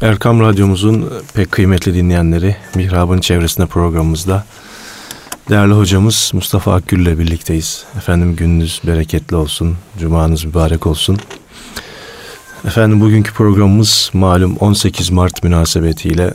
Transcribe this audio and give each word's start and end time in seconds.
Erkam 0.00 0.40
Radyomuzun 0.40 1.12
pek 1.34 1.52
kıymetli 1.52 1.94
dinleyenleri 1.94 2.56
Mihrab'ın 2.74 3.20
çevresinde 3.20 3.66
programımızda 3.66 4.44
değerli 5.50 5.72
hocamız 5.72 6.30
Mustafa 6.34 6.74
Akgül 6.74 7.00
ile 7.00 7.18
birlikteyiz. 7.18 7.84
Efendim 7.96 8.36
gününüz 8.36 8.80
bereketli 8.86 9.36
olsun, 9.36 9.76
cumanız 9.98 10.44
mübarek 10.44 10.86
olsun. 10.86 11.18
Efendim 12.66 13.00
bugünkü 13.00 13.32
programımız 13.32 14.10
malum 14.12 14.56
18 14.56 15.10
Mart 15.10 15.44
münasebetiyle 15.44 16.34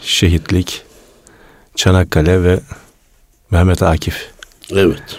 şehitlik, 0.00 0.82
Çanakkale 1.76 2.42
ve 2.42 2.60
Mehmet 3.50 3.82
Akif. 3.82 4.30
Evet. 4.72 5.18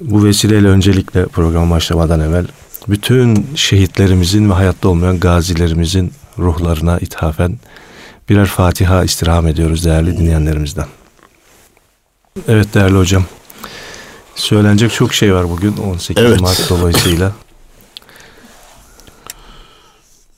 Bu 0.00 0.24
vesileyle 0.24 0.68
öncelikle 0.68 1.26
program 1.26 1.70
başlamadan 1.70 2.20
evvel 2.20 2.46
bütün 2.88 3.46
şehitlerimizin 3.54 4.50
ve 4.50 4.54
hayatta 4.54 4.88
olmayan 4.88 5.20
gazilerimizin 5.20 6.12
ruhlarına 6.38 6.98
ithafen 6.98 7.58
birer 8.28 8.46
Fatiha 8.46 9.04
istirham 9.04 9.46
ediyoruz 9.46 9.84
değerli 9.84 10.18
dinleyenlerimizden. 10.18 10.86
Evet 12.48 12.74
değerli 12.74 12.96
hocam. 12.96 13.24
Söylenecek 14.34 14.92
çok 14.92 15.14
şey 15.14 15.34
var 15.34 15.50
bugün 15.50 15.76
18 15.76 16.24
Evet. 16.24 16.40
Mart 16.40 16.70
dolayısıyla. 16.70 17.32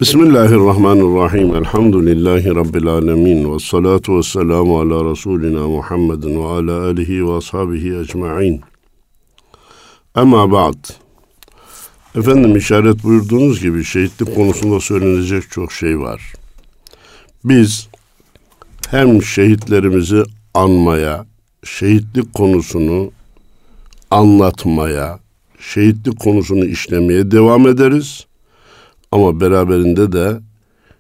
Bismillahirrahmanirrahim. 0.01 1.57
Elhamdülillahi 1.57 2.55
Rabbil 2.55 2.87
alemin. 2.87 3.55
Ve 3.55 3.59
salatu 3.59 4.19
ve 4.19 4.23
selamu 4.23 4.81
ala 4.81 5.11
Resulina 5.11 5.69
Muhammedin 5.69 6.43
ve 6.43 6.47
ala 6.47 6.87
alihi 6.87 7.27
ve 7.27 7.33
ashabihi 7.33 7.99
ecma'in. 7.99 8.61
Ama 10.15 10.53
ba'd. 10.53 10.75
Efendim 12.17 12.57
işaret 12.57 13.05
buyurduğunuz 13.05 13.61
gibi 13.61 13.85
şehitlik 13.85 14.35
konusunda 14.35 14.81
söylenecek 14.81 15.51
çok 15.51 15.73
şey 15.73 16.01
var. 16.01 16.33
Biz 17.45 17.89
hem 18.91 19.23
şehitlerimizi 19.23 20.23
anmaya, 20.55 21.27
şehitlik 21.65 22.35
konusunu 22.35 23.11
anlatmaya, 24.11 25.19
şehitlik 25.61 26.21
konusunu 26.21 26.65
işlemeye 26.65 27.31
devam 27.31 27.69
ederiz. 27.69 28.27
Ama 29.13 29.41
beraberinde 29.41 30.13
de 30.13 30.41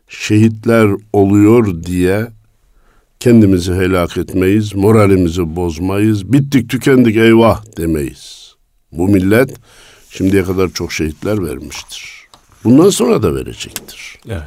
şehitler 0.09 0.91
oluyor 1.13 1.83
diye 1.85 2.29
kendimizi 3.21 3.73
helak 3.73 4.17
etmeyiz, 4.17 4.75
moralimizi 4.75 5.57
bozmayız, 5.57 6.33
bittik 6.33 6.71
tükendik 6.71 7.17
eyvah 7.17 7.77
demeyiz. 7.77 8.55
Bu 8.93 9.09
millet 9.09 9.51
şimdiye 10.11 10.43
kadar 10.43 10.69
çok 10.69 10.93
şehitler 10.93 11.45
vermiştir. 11.45 12.27
Bundan 12.65 12.91
sonra 12.91 13.23
da 13.23 13.35
verecektir. 13.35 14.19
Evet. 14.29 14.43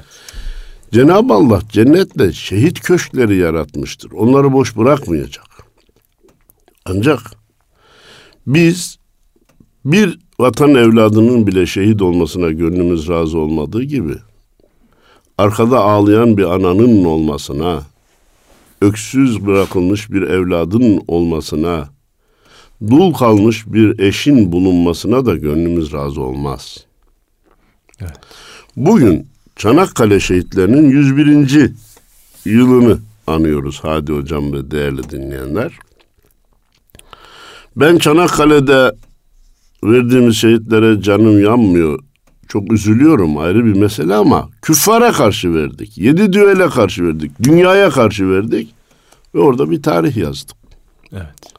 Cenab-ı 0.91 1.33
Allah 1.33 1.61
cennetle 1.69 2.33
şehit 2.33 2.79
köşkleri 2.79 3.35
yaratmıştır. 3.35 4.11
Onları 4.11 4.53
boş 4.53 4.77
bırakmayacak. 4.77 5.45
Ancak 6.85 7.19
biz 8.47 8.97
bir 9.85 10.19
vatan 10.39 10.75
evladının 10.75 11.47
bile 11.47 11.65
şehit 11.65 12.01
olmasına 12.01 12.51
gönlümüz 12.51 13.09
razı 13.09 13.37
olmadığı 13.37 13.83
gibi 13.83 14.15
arkada 15.37 15.79
ağlayan 15.79 16.37
bir 16.37 16.43
ananın 16.43 17.05
olmasına, 17.05 17.83
öksüz 18.81 19.45
bırakılmış 19.45 20.11
bir 20.11 20.21
evladın 20.21 21.01
olmasına, 21.07 21.89
dul 22.89 23.13
kalmış 23.13 23.63
bir 23.67 23.99
eşin 23.99 24.51
bulunmasına 24.51 25.25
da 25.25 25.35
gönlümüz 25.35 25.93
razı 25.93 26.21
olmaz. 26.21 26.85
Evet. 28.01 28.19
Bugün 28.75 29.27
Çanakkale 29.55 30.19
şehitlerinin 30.19 30.89
101. 30.89 31.71
yılını 32.45 32.99
anıyoruz 33.27 33.79
Hadi 33.81 34.13
Hocam 34.13 34.53
ve 34.53 34.71
değerli 34.71 35.09
dinleyenler. 35.09 35.79
Ben 37.75 37.97
Çanakkale'de 37.97 38.95
verdiğimiz 39.83 40.35
şehitlere 40.35 41.01
canım 41.01 41.43
yanmıyor. 41.43 41.99
Çok 42.47 42.73
üzülüyorum 42.73 43.37
ayrı 43.37 43.65
bir 43.65 43.73
mesele 43.73 44.15
ama 44.15 44.49
küffara 44.61 45.11
karşı 45.11 45.53
verdik. 45.53 45.97
Yedi 45.97 46.33
düele 46.33 46.69
karşı 46.69 47.07
verdik. 47.07 47.31
Dünyaya 47.43 47.89
karşı 47.89 48.29
verdik. 48.29 48.73
Ve 49.35 49.39
orada 49.39 49.71
bir 49.71 49.81
tarih 49.81 50.17
yazdık. 50.17 50.57
Evet. 51.11 51.52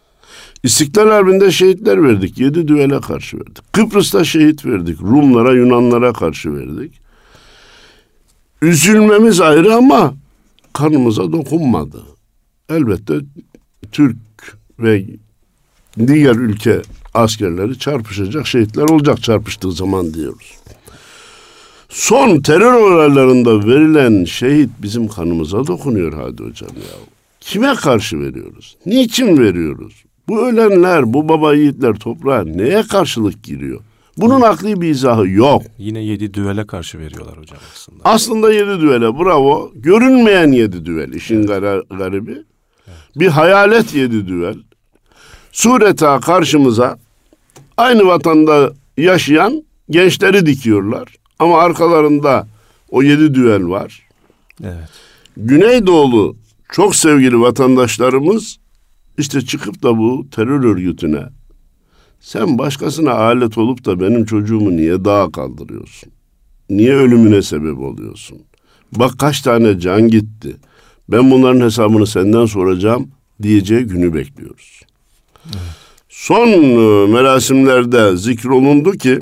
İstiklal 0.65 1.09
Harbi'nde 1.09 1.51
şehitler 1.51 2.03
verdik. 2.03 2.39
Yedi 2.39 2.69
düele 2.69 3.01
karşı 3.01 3.37
verdik. 3.37 3.73
Kıbrıs'ta 3.73 4.25
şehit 4.25 4.67
verdik. 4.67 5.01
Rumlara, 5.03 5.53
Yunanlara 5.53 6.13
karşı 6.13 6.55
verdik. 6.55 6.93
Üzülmemiz 8.63 9.41
ayrı 9.41 9.75
ama 9.75 10.15
kanımıza 10.73 11.33
dokunmadı. 11.33 12.03
Elbette 12.69 13.15
Türk 13.93 14.17
ve 14.79 15.05
diğer 16.07 16.35
ülke 16.35 16.83
askerleri 17.15 17.79
çarpışacak, 17.79 18.47
şehitler 18.47 18.83
olacak 18.83 19.23
çarpıştığı 19.23 19.73
zaman 19.73 20.15
diyoruz. 20.15 20.55
Son 21.89 22.41
terör 22.41 22.73
olaylarında 22.73 23.67
verilen 23.67 24.25
şehit 24.25 24.71
bizim 24.83 25.09
kanımıza 25.09 25.67
dokunuyor 25.67 26.13
hadi 26.13 26.43
hocam 26.43 26.71
ya. 26.77 26.97
Kime 27.41 27.75
karşı 27.75 28.21
veriyoruz? 28.21 28.77
Niçin 28.87 29.39
veriyoruz? 29.39 30.05
Bu 30.29 30.47
ölenler, 30.49 31.12
bu 31.12 31.29
baba 31.29 31.55
yiğitler 31.55 31.95
toprağa 31.95 32.45
neye 32.45 32.83
karşılık 32.83 33.43
giriyor? 33.45 33.81
Bunun 34.17 34.41
akli 34.41 34.81
bir 34.81 34.89
izahı 34.89 35.29
yok. 35.29 35.62
Yine 35.79 36.05
yedi 36.05 36.35
düele 36.35 36.67
karşı 36.67 36.99
veriyorlar 36.99 37.39
hocam 37.39 37.59
aslında. 37.75 37.99
Aslında 38.05 38.53
yedi 38.53 38.81
düvele 38.81 39.19
bravo. 39.19 39.73
Görünmeyen 39.75 40.53
yedi 40.53 40.84
düvel 40.87 41.13
işin 41.13 41.43
gara- 41.47 41.97
garibi. 41.99 42.43
Bir 43.17 43.29
hayalet 43.29 43.95
yedi 43.95 44.27
düvel. 44.29 44.55
Sureta 45.53 46.21
karşımıza 46.21 46.99
aynı 47.77 48.07
vatanda 48.07 48.73
yaşayan 48.97 49.65
gençleri 49.91 50.47
dikiyorlar. 50.47 51.09
Ama 51.39 51.59
arkalarında 51.59 52.47
o 52.91 53.03
yedi 53.03 53.34
düvel 53.34 53.69
var. 53.69 54.03
Evet. 54.65 54.89
Güneydoğulu 55.37 56.37
çok 56.73 56.97
sevgili 56.97 57.41
vatandaşlarımız 57.41 58.59
işte 59.19 59.41
çıkıp 59.41 59.83
da 59.83 59.99
bu 59.99 60.27
terör 60.31 60.65
örgütüne 60.65 61.23
sen 62.21 62.59
başkasına 62.59 63.13
alet 63.13 63.59
olup 63.59 63.85
da 63.85 64.01
benim 64.01 64.25
çocuğumu 64.25 64.77
niye 64.77 65.05
dağa 65.05 65.31
kaldırıyorsun? 65.33 66.13
Niye 66.71 66.95
ölümüne 66.95 67.43
sebep 67.43 67.79
oluyorsun? 67.79 68.39
Bak 68.93 69.19
kaç 69.19 69.41
tane 69.41 69.81
can 69.81 70.09
gitti. 70.09 70.57
Ben 71.09 71.31
bunların 71.31 71.61
hesabını 71.61 72.07
senden 72.07 72.47
soracağım 72.47 73.11
diyeceği 73.43 73.85
günü 73.85 74.15
bekliyoruz. 74.15 74.81
Son 76.09 76.49
e, 76.49 77.07
merasimlerde 77.13 78.17
zikrolundu 78.17 78.93
ki 78.93 79.19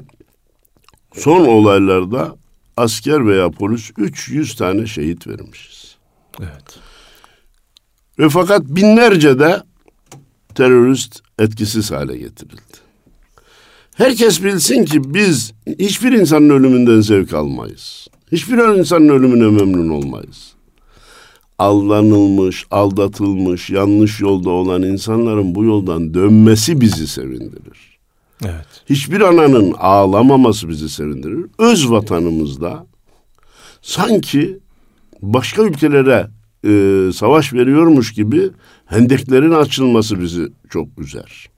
son 1.15 1.47
olaylarda 1.47 2.37
asker 2.77 3.27
veya 3.27 3.51
polis 3.51 3.91
300 3.99 4.57
tane 4.57 4.87
şehit 4.87 5.27
vermişiz. 5.27 5.97
Evet. 6.41 6.79
Ve 8.19 8.29
fakat 8.29 8.63
binlerce 8.63 9.39
de 9.39 9.63
terörist 10.55 11.21
etkisiz 11.39 11.91
hale 11.91 12.17
getirildi. 12.17 12.83
Herkes 13.95 14.45
bilsin 14.45 14.85
ki 14.85 15.15
biz 15.15 15.53
hiçbir 15.79 16.13
insanın 16.13 16.51
ölümünden 16.51 17.01
zevk 17.01 17.35
almayız. 17.35 18.07
Hiçbir 18.33 18.79
insanın 18.79 19.09
ölümüne 19.09 19.63
memnun 19.63 19.89
olmayız. 19.89 20.53
Aldanılmış, 21.59 22.67
aldatılmış, 22.71 23.71
yanlış 23.71 24.21
yolda 24.21 24.51
olan 24.51 24.83
insanların 24.83 25.55
bu 25.55 25.65
yoldan 25.65 26.15
dönmesi 26.15 26.81
bizi 26.81 27.09
sevindirir. 27.09 27.99
Evet. 28.45 28.67
Hiçbir 28.91 29.21
ananın 29.21 29.75
ağlamaması 29.79 30.69
bizi 30.69 30.89
sevindirir. 30.89 31.47
Öz 31.59 31.91
vatanımızda 31.91 32.87
sanki 33.83 34.59
başka 35.23 35.63
ülkelere 35.63 36.29
e, 36.65 37.11
savaş 37.15 37.53
veriyormuş 37.53 38.13
gibi 38.13 38.51
hendeklerin 38.87 39.53
açılması 39.53 40.21
bizi 40.21 40.49
çok 40.71 40.89
üzer. 40.99 41.49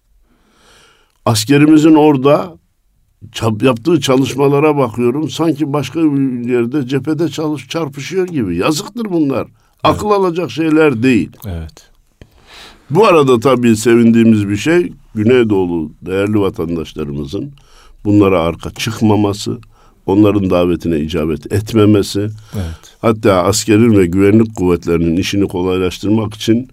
Askerimizin 1.25 1.95
orada 1.95 2.57
yaptığı 3.63 4.01
çalışmalara 4.01 4.77
bakıyorum. 4.77 5.31
Sanki 5.31 5.73
başka 5.73 6.01
bir 6.03 6.49
yerde 6.51 6.87
cephede 6.87 7.29
çalış 7.29 7.69
çarpışıyor 7.69 8.27
gibi. 8.27 8.57
Yazıktır 8.57 9.05
bunlar. 9.05 9.49
Akıl 9.85 10.11
alacak 10.11 10.51
şeyler 10.51 11.03
değil. 11.03 11.31
Evet. 11.47 11.91
Bu 12.91 13.07
arada 13.07 13.41
tabii 13.41 13.77
sevindiğimiz 13.77 14.49
bir 14.49 14.57
şey 14.57 14.93
Güneydoğulu 15.15 15.93
değerli 16.03 16.41
vatandaşlarımızın 16.41 17.53
bunlara 18.05 18.41
arka 18.41 18.71
çıkmaması, 18.71 19.59
onların 20.07 20.51
davetine 20.51 21.01
icabet 21.01 21.53
etmemesi, 21.53 22.21
Evet. 22.55 22.97
hatta 23.03 23.33
askerin 23.43 23.99
ve 23.99 24.07
güvenlik 24.07 24.57
kuvvetlerinin 24.57 25.17
işini 25.17 25.49
kolaylaştırmak 25.49 26.35
için 26.35 26.69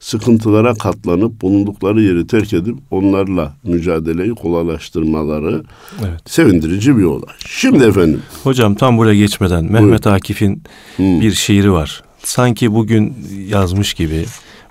sıkıntılara 0.00 0.74
katlanıp 0.74 1.42
bulundukları 1.42 2.02
yeri 2.02 2.26
terk 2.26 2.52
edip 2.52 2.76
onlarla 2.90 3.54
mücadeleyi 3.64 4.34
kolaylaştırmaları 4.34 5.62
Evet. 6.00 6.20
sevindirici 6.30 6.96
bir 6.96 7.04
olay. 7.04 7.34
Şimdi 7.46 7.84
efendim 7.84 8.22
Hocam 8.42 8.74
tam 8.74 8.98
buraya 8.98 9.14
geçmeden 9.14 9.72
Mehmet 9.72 10.06
Akif'in 10.06 10.62
bir 10.98 11.32
şiiri 11.32 11.72
var. 11.72 12.02
Sanki 12.22 12.74
bugün 12.74 13.14
yazmış 13.48 13.94
gibi. 13.94 14.24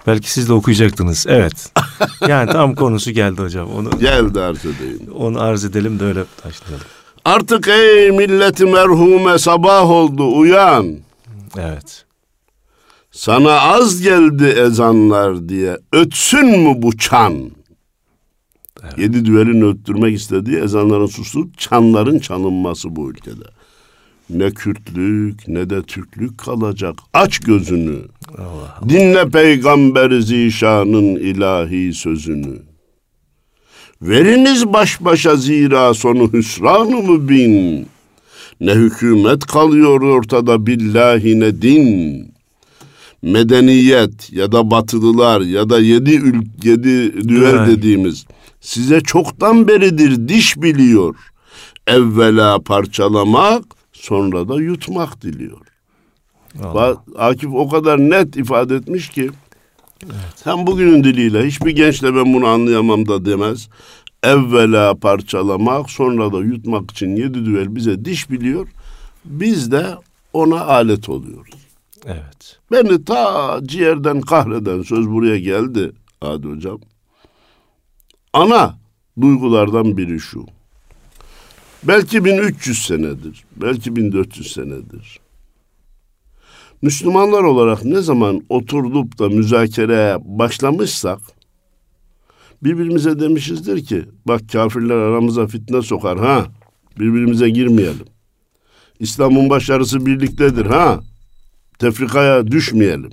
Belki 0.08 0.32
siz 0.32 0.50
de 0.50 0.54
okuyacaktınız. 0.54 1.26
Evet. 1.30 1.72
Yani 2.28 2.52
tam 2.52 2.76
konusu 2.76 3.12
geldi 3.12 3.42
hocam. 3.42 3.70
Onu 3.72 3.90
geldi 4.00 4.40
arz 4.42 4.66
edeyim. 4.66 5.00
onu 5.16 5.42
arz 5.42 5.66
edelim 5.66 6.00
de 6.00 6.04
öyle 6.04 6.24
başlayalım. 6.46 6.86
Artık 7.26 7.68
ey 7.68 8.12
milleti 8.12 8.66
merhume 8.66 9.38
sabah 9.38 9.90
oldu 9.90 10.38
uyan. 10.38 10.98
Evet. 11.60 12.06
Sana 13.12 13.60
az 13.60 14.02
geldi 14.02 14.46
ezanlar 14.46 15.50
diye 15.50 15.78
ötsün 15.94 16.60
mü 16.60 16.74
bu 16.82 16.98
çan? 16.98 17.52
Yedi 18.98 19.26
düvelin 19.26 19.62
öttürmek 19.62 20.16
istediği 20.16 20.58
ezanların 20.58 21.06
susup 21.06 21.58
çanların 21.58 22.20
çalınması 22.20 22.96
bu 22.96 23.12
ülkede. 23.12 23.44
Ne 24.30 24.52
Kürtlük 24.52 25.48
ne 25.48 25.70
de 25.70 25.82
Türklük 25.82 26.38
kalacak. 26.38 26.96
Aç 27.14 27.40
gözünü. 27.40 28.00
Allah. 28.38 28.90
Dinle 28.90 29.30
peygamber 29.30 30.20
zişanın 30.20 31.16
ilahi 31.16 31.94
sözünü. 31.94 32.71
Veriniz 34.02 34.74
baş 34.74 35.02
başa 35.02 35.36
zira 35.36 35.94
sonu 35.94 36.34
hüsranı 36.34 36.98
mı 36.98 37.30
bin? 37.30 37.88
Ne 38.60 38.72
hükümet 38.72 39.46
kalıyor 39.46 40.02
ortada 40.02 40.66
billahi 40.68 41.40
ne 41.40 41.62
din. 41.62 42.32
Medeniyet 43.22 44.34
ya 44.34 44.52
da 44.52 44.72
batılılar 44.72 45.42
ya 45.42 45.70
da 45.70 45.80
yedi, 45.80 46.16
ül 46.16 46.42
yedi 46.64 47.30
Düvel. 47.30 47.68
dediğimiz 47.68 48.26
size 48.62 49.02
çoktan 49.02 49.68
beridir 49.68 50.28
diş 50.28 50.58
biliyor. 50.62 51.16
Evvela 51.88 52.60
parçalamak 52.60 53.64
sonra 53.94 54.50
da 54.50 54.62
yutmak 54.62 55.22
diliyor. 55.22 55.68
Allah. 56.64 57.04
Akif 57.18 57.50
o 57.54 57.70
kadar 57.70 58.00
net 58.00 58.36
ifade 58.36 58.76
etmiş 58.76 59.10
ki 59.10 59.30
hem 60.44 60.68
bugünün 60.68 61.04
diliyle 61.04 61.48
hiçbir 61.48 61.72
gençle 61.72 62.16
ben 62.16 62.34
bunu 62.34 62.48
anlayamam 62.48 63.08
da 63.08 63.26
demez. 63.26 63.70
Evvela 64.24 64.96
parçalamak 64.96 65.90
sonra 65.90 66.34
da 66.34 66.38
yutmak 66.38 66.92
için 66.92 67.16
yedi 67.16 67.46
düvel 67.46 67.76
bize 67.76 68.06
diş 68.06 68.30
biliyor. 68.30 68.68
Biz 69.26 69.72
de 69.72 69.86
ona 70.34 70.62
alet 70.62 71.10
oluyoruz. 71.10 71.56
Evet. 72.06 72.60
Beni 72.72 73.06
ta 73.06 73.60
ciğerden 73.64 74.22
kahreden 74.22 74.82
söz 74.82 75.10
buraya 75.10 75.40
geldi 75.40 75.92
Adi 76.22 76.48
Hocam. 76.48 76.80
Ana 78.34 78.78
duygulardan 79.22 79.98
biri 79.98 80.20
şu. 80.20 80.46
Belki 81.84 82.26
1300 82.26 82.86
senedir, 82.86 83.44
belki 83.56 83.96
1400 83.96 84.54
senedir. 84.54 85.20
Müslümanlar 86.82 87.44
olarak 87.44 87.86
ne 87.86 88.02
zaman 88.02 88.42
oturduk 88.50 89.20
da 89.20 89.30
müzakereye 89.30 90.18
başlamışsak 90.26 91.20
birbirimize 92.64 93.20
demişizdir 93.20 93.86
ki 93.86 94.06
bak 94.28 94.42
kafirler 94.52 94.96
aramıza 94.96 95.48
fitne 95.48 95.82
sokar 95.82 96.20
ha 96.20 96.46
birbirimize 97.00 97.50
girmeyelim. 97.50 98.06
İslam'ın 99.00 99.50
başarısı 99.50 100.06
birliktedir 100.06 100.66
ha 100.66 101.00
tefrikaya 101.80 102.48
düşmeyelim. 102.48 103.10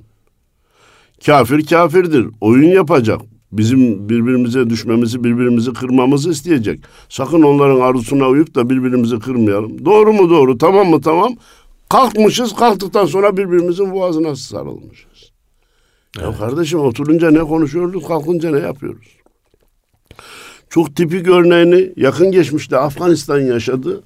Kafir 1.26 1.66
kafirdir. 1.66 2.26
Oyun 2.40 2.68
yapacak. 2.68 3.20
Bizim 3.52 4.08
birbirimize 4.08 4.70
düşmemizi, 4.70 5.24
birbirimizi 5.24 5.72
kırmamızı 5.72 6.30
isteyecek. 6.30 6.80
Sakın 7.08 7.42
onların 7.42 7.80
arzusuna 7.80 8.28
uyup 8.28 8.54
da 8.54 8.70
birbirimizi 8.70 9.18
kırmayalım. 9.18 9.84
Doğru 9.84 10.12
mu 10.12 10.30
doğru, 10.30 10.58
tamam 10.58 10.86
mı 10.86 11.00
tamam. 11.00 11.36
Kalkmışız, 11.90 12.54
kalktıktan 12.54 13.06
sonra 13.06 13.36
birbirimizin 13.36 13.92
boğazına 13.92 14.36
sarılmışız. 14.36 15.32
Ya 16.20 16.38
kardeşim 16.38 16.80
oturunca 16.80 17.30
ne 17.30 17.38
konuşuyoruz, 17.38 18.06
kalkınca 18.08 18.50
ne 18.50 18.58
yapıyoruz? 18.58 19.18
Çok 20.70 20.96
tipik 20.96 21.28
örneğini 21.28 21.92
yakın 21.96 22.32
geçmişte 22.32 22.78
Afganistan 22.78 23.40
yaşadı. 23.40 24.02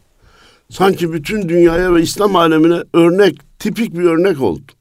Sanki 0.70 1.12
bütün 1.12 1.48
dünyaya 1.48 1.94
ve 1.94 2.02
İslam 2.02 2.36
alemine 2.36 2.82
örnek, 2.94 3.58
tipik 3.58 3.94
bir 3.94 4.04
örnek 4.04 4.40
oldu. 4.40 4.72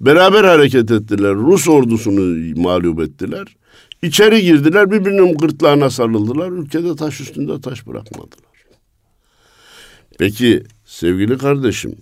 Beraber 0.00 0.44
hareket 0.44 0.90
ettiler. 0.90 1.34
Rus 1.34 1.68
ordusunu 1.68 2.54
mağlup 2.62 3.00
ettiler. 3.00 3.56
İçeri 4.02 4.42
girdiler, 4.42 4.90
birbirinin 4.90 5.34
gırtlağına 5.34 5.90
sarıldılar. 5.90 6.50
Ülkede 6.50 6.96
taş 6.96 7.20
üstünde 7.20 7.60
taş 7.60 7.86
bırakmadılar. 7.86 8.48
Peki 10.18 10.64
sevgili 10.84 11.38
kardeşim, 11.38 11.96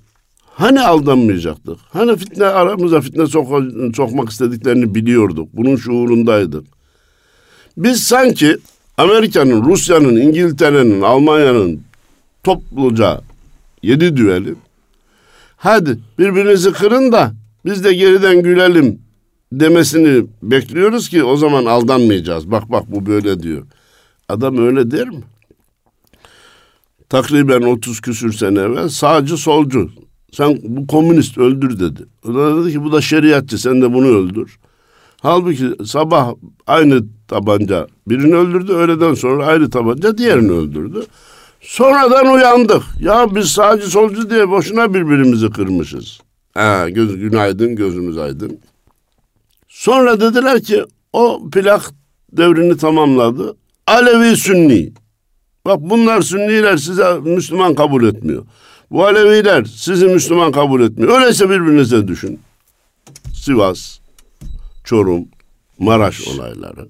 hani 0.56 0.80
aldanmayacaktık? 0.80 1.78
Hani 1.92 2.16
fitne 2.16 2.44
aramıza 2.44 3.00
fitne 3.00 3.26
sok 3.26 3.62
sokmak 3.96 4.30
istediklerini 4.30 4.94
biliyorduk. 4.94 5.48
Bunun 5.52 5.76
şuurundaydık. 5.76 6.64
Biz 7.76 8.02
sanki 8.02 8.56
Amerika'nın, 8.98 9.64
Rusya'nın, 9.64 10.16
İngiltere'nin, 10.16 11.02
Almanya'nın 11.02 11.80
topluca 12.44 13.20
yedi 13.82 14.16
düveli. 14.16 14.54
Hadi 15.56 15.98
birbirinizi 16.18 16.72
kırın 16.72 17.12
da 17.12 17.32
biz 17.64 17.84
de 17.84 17.94
geriden 17.94 18.42
gülelim 18.42 18.98
demesini 19.52 20.26
bekliyoruz 20.42 21.08
ki 21.08 21.24
o 21.24 21.36
zaman 21.36 21.64
aldanmayacağız. 21.64 22.50
Bak 22.50 22.72
bak 22.72 22.84
bu 22.88 23.06
böyle 23.06 23.42
diyor. 23.42 23.66
Adam 24.28 24.58
öyle 24.58 24.90
der 24.90 25.08
mi? 25.08 25.22
Takriben 27.08 27.62
30 27.62 28.00
küsür 28.00 28.32
sene 28.32 28.60
evvel 28.60 28.88
sağcı 28.88 29.36
solcu. 29.36 29.90
Sen 30.32 30.58
bu 30.62 30.86
komünist 30.86 31.38
öldür 31.38 31.80
dedi. 31.80 32.02
O 32.28 32.34
da 32.34 32.62
dedi 32.62 32.72
ki 32.72 32.84
bu 32.84 32.92
da 32.92 33.00
şeriatçı 33.00 33.58
sen 33.58 33.82
de 33.82 33.94
bunu 33.94 34.06
öldür. 34.06 34.58
Halbuki 35.22 35.86
sabah 35.86 36.34
aynı 36.66 37.02
tabanca 37.28 37.86
birini 38.06 38.34
öldürdü. 38.34 38.72
Öğleden 38.72 39.14
sonra 39.14 39.46
aynı 39.46 39.70
tabanca 39.70 40.18
diğerini 40.18 40.52
öldürdü. 40.52 41.06
Sonradan 41.60 42.26
uyandık. 42.26 42.82
Ya 43.00 43.34
biz 43.34 43.48
sağcı 43.48 43.86
solcu 43.86 44.30
diye 44.30 44.50
boşuna 44.50 44.94
birbirimizi 44.94 45.50
kırmışız. 45.50 46.20
Ha, 46.54 46.88
göz, 46.88 47.16
günaydın 47.16 47.76
gözümüz 47.76 48.18
aydın. 48.18 48.58
Sonra 49.68 50.20
dediler 50.20 50.62
ki 50.62 50.84
o 51.12 51.50
plak 51.52 51.90
devrini 52.32 52.76
tamamladı. 52.76 53.56
Alevi 53.86 54.36
Sünni. 54.36 54.92
Bak 55.64 55.78
bunlar 55.80 56.22
Sünniler 56.22 56.76
size 56.76 57.18
Müslüman 57.24 57.74
kabul 57.74 58.04
etmiyor. 58.08 58.44
Bu 58.90 59.06
Aleviler 59.06 59.64
sizi 59.64 60.06
Müslüman 60.06 60.52
kabul 60.52 60.82
etmiyor. 60.82 61.20
Öyleyse 61.20 61.50
birbirinize 61.50 62.08
düşün. 62.08 62.40
Sivas, 63.34 63.98
Çorum, 64.84 65.28
Maraş 65.78 66.28
olayları. 66.28 66.88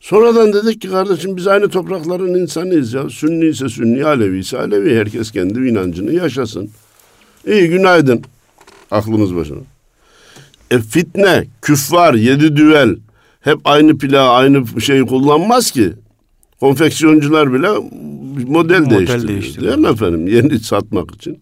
Sonradan 0.00 0.52
dedik 0.52 0.82
ki 0.82 0.90
kardeşim 0.90 1.36
biz 1.36 1.46
aynı 1.46 1.68
toprakların 1.68 2.34
insanıyız 2.34 2.92
ya. 2.92 3.08
Sünni 3.10 3.46
ise 3.46 3.68
Sünni, 3.68 4.04
Alevi 4.04 4.38
ise 4.38 4.58
Alevi. 4.58 4.96
Herkes 4.96 5.30
kendi 5.30 5.68
inancını 5.68 6.12
yaşasın. 6.12 6.70
İyi 7.46 7.68
günaydın. 7.68 8.22
Aklımız 8.90 9.36
başına. 9.36 9.58
E 10.70 10.78
fitne, 10.78 11.46
küffar, 11.62 12.14
yedi 12.14 12.56
düvel 12.56 12.96
hep 13.40 13.58
aynı 13.64 13.98
plağı, 13.98 14.30
aynı 14.30 14.80
şeyi 14.80 15.06
kullanmaz 15.06 15.70
ki. 15.70 15.92
Konfeksiyoncular 16.60 17.52
bile 17.52 17.68
model, 18.36 18.80
Model 18.80 18.90
değiştiriyor. 18.90 19.28
değiştiriyor. 19.28 19.72
Değil 19.72 19.86
mi 19.86 19.92
efendim? 19.92 20.26
Yeni 20.26 20.58
satmak 20.58 21.14
için. 21.14 21.40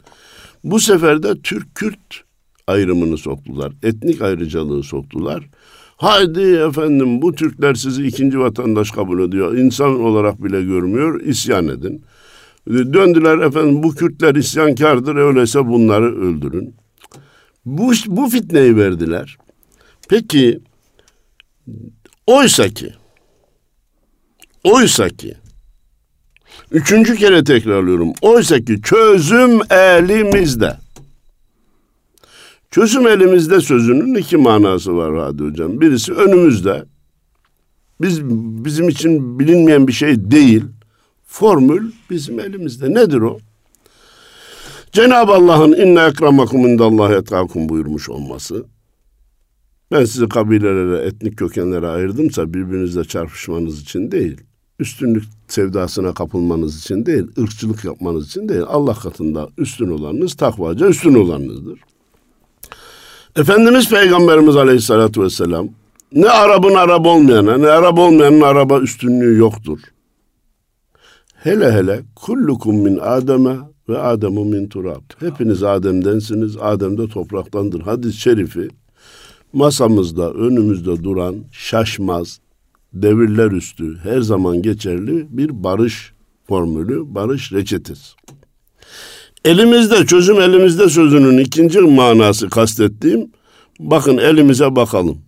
Bu 0.64 0.80
sefer 0.80 1.22
de 1.22 1.40
Türk-Kürt 1.42 2.24
ayrımını 2.66 3.18
soktular. 3.18 3.72
Etnik 3.82 4.22
ayrıcalığı 4.22 4.82
soktular. 4.82 5.48
Haydi 5.96 6.40
efendim 6.40 7.22
bu 7.22 7.34
Türkler 7.34 7.74
sizi 7.74 8.06
ikinci 8.06 8.38
vatandaş 8.38 8.90
kabul 8.90 9.28
ediyor. 9.28 9.56
İnsan 9.56 10.00
olarak 10.00 10.44
bile 10.44 10.62
görmüyor. 10.62 11.20
İsyan 11.20 11.68
edin. 11.68 12.04
Döndüler 12.68 13.38
efendim 13.38 13.82
bu 13.82 13.94
Kürtler 13.94 14.34
isyankardır 14.34 15.16
öyleyse 15.16 15.66
bunları 15.66 16.20
öldürün. 16.20 16.74
Bu, 17.64 17.92
bu 18.06 18.28
fitneyi 18.28 18.76
verdiler. 18.76 19.36
Peki 20.08 20.60
oysa 22.26 22.68
ki 22.68 22.92
oysa 24.64 25.08
ki 25.08 25.34
üçüncü 26.72 27.16
kere 27.16 27.44
tekrarlıyorum. 27.44 28.12
Oysa 28.22 28.60
ki 28.60 28.82
çözüm 28.82 29.60
elimizde. 29.72 30.76
Çözüm 32.70 33.06
elimizde 33.06 33.60
sözünün 33.60 34.14
iki 34.14 34.36
manası 34.36 34.96
var 34.96 35.18
Hadi 35.18 35.42
Hocam. 35.42 35.80
Birisi 35.80 36.12
önümüzde. 36.12 36.84
Biz 38.00 38.24
bizim 38.64 38.88
için 38.88 39.38
bilinmeyen 39.38 39.88
bir 39.88 39.92
şey 39.92 40.30
değil. 40.30 40.64
Formül 41.26 41.92
bizim 42.10 42.40
elimizde. 42.40 42.94
Nedir 42.94 43.20
o? 43.20 43.38
Cenab-ı 44.92 45.32
Allah'ın 45.32 45.72
inne 45.72 46.04
ekramakum 46.04 46.66
indallahi 46.66 47.14
etkakum 47.14 47.68
buyurmuş 47.68 48.08
olması. 48.08 48.64
Ben 49.92 50.04
sizi 50.04 50.28
kabilelere, 50.28 51.06
etnik 51.06 51.38
kökenlere 51.38 51.86
ayırdımsa 51.86 52.54
birbirinizle 52.54 53.04
çarpışmanız 53.04 53.82
için 53.82 54.10
değil. 54.10 54.40
Üstünlük 54.80 55.24
sevdasına 55.48 56.14
kapılmanız 56.14 56.78
için 56.78 57.06
değil, 57.06 57.26
ırkçılık 57.38 57.84
yapmanız 57.84 58.26
için 58.26 58.48
değil. 58.48 58.62
Allah 58.66 58.94
katında 58.94 59.48
üstün 59.58 59.90
olanınız 59.90 60.34
takvaca 60.34 60.86
üstün 60.86 61.14
olanınızdır. 61.14 61.80
Efendimiz 63.36 63.90
Peygamberimiz 63.90 64.56
Aleyhisselatü 64.56 65.22
Vesselam 65.22 65.68
ne 66.12 66.30
Arap'ın 66.30 66.74
Arap 66.74 67.06
olmayana 67.06 67.58
ne 67.58 67.68
Arap 67.68 67.98
olmayanın 67.98 68.40
araba 68.40 68.80
üstünlüğü 68.80 69.38
yoktur. 69.38 69.78
Hele 71.34 71.72
hele 71.72 72.02
kullukum 72.16 72.76
min 72.76 72.98
Adem'e 72.98 73.56
ve 73.88 73.98
Adem'u 73.98 74.44
min 74.44 74.68
turab. 74.68 75.02
Hepiniz 75.20 75.62
Adem'densiniz, 75.62 76.56
Adem 76.60 76.98
de 76.98 77.08
topraktandır. 77.08 77.80
Hadis-i 77.80 78.20
şerifi 78.20 78.68
masamızda 79.52 80.32
önümüzde 80.32 81.04
duran 81.04 81.36
şaşmaz, 81.52 82.40
devirler 82.92 83.52
üstü 83.52 83.98
her 84.02 84.20
zaman 84.20 84.62
geçerli 84.62 85.26
bir 85.30 85.64
barış 85.64 86.12
formülü, 86.48 87.14
barış 87.14 87.52
reçetesi. 87.52 88.12
Elimizde 89.44 90.06
çözüm 90.06 90.40
elimizde 90.40 90.88
sözünün 90.88 91.38
ikinci 91.38 91.80
manası 91.80 92.48
kastettiğim 92.48 93.32
bakın 93.80 94.18
elimize 94.18 94.76
bakalım. 94.76 95.18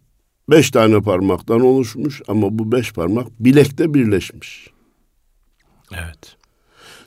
Beş 0.50 0.71
tane 0.71 1.00
parmaktan 1.00 1.61
oluşmuş 1.61 2.23
ama 2.28 2.59
bu 2.59 2.73
beş 2.73 2.92
parmak 2.92 3.26
bilekte 3.40 3.95
birleşmiş. 3.95 4.71
Evet. 5.92 6.37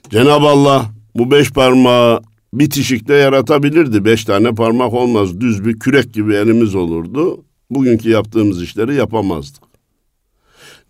Cenab-ı 0.09 0.47
Allah 0.47 0.85
bu 1.15 1.31
beş 1.31 1.51
parmağı 1.51 2.21
bitişikte 2.53 3.13
yaratabilirdi. 3.13 4.05
Beş 4.05 4.25
tane 4.25 4.55
parmak 4.55 4.93
olmaz. 4.93 5.41
Düz 5.41 5.65
bir 5.65 5.79
kürek 5.79 6.13
gibi 6.13 6.33
elimiz 6.33 6.75
olurdu. 6.75 7.43
Bugünkü 7.69 8.09
yaptığımız 8.09 8.63
işleri 8.63 8.95
yapamazdık. 8.95 9.63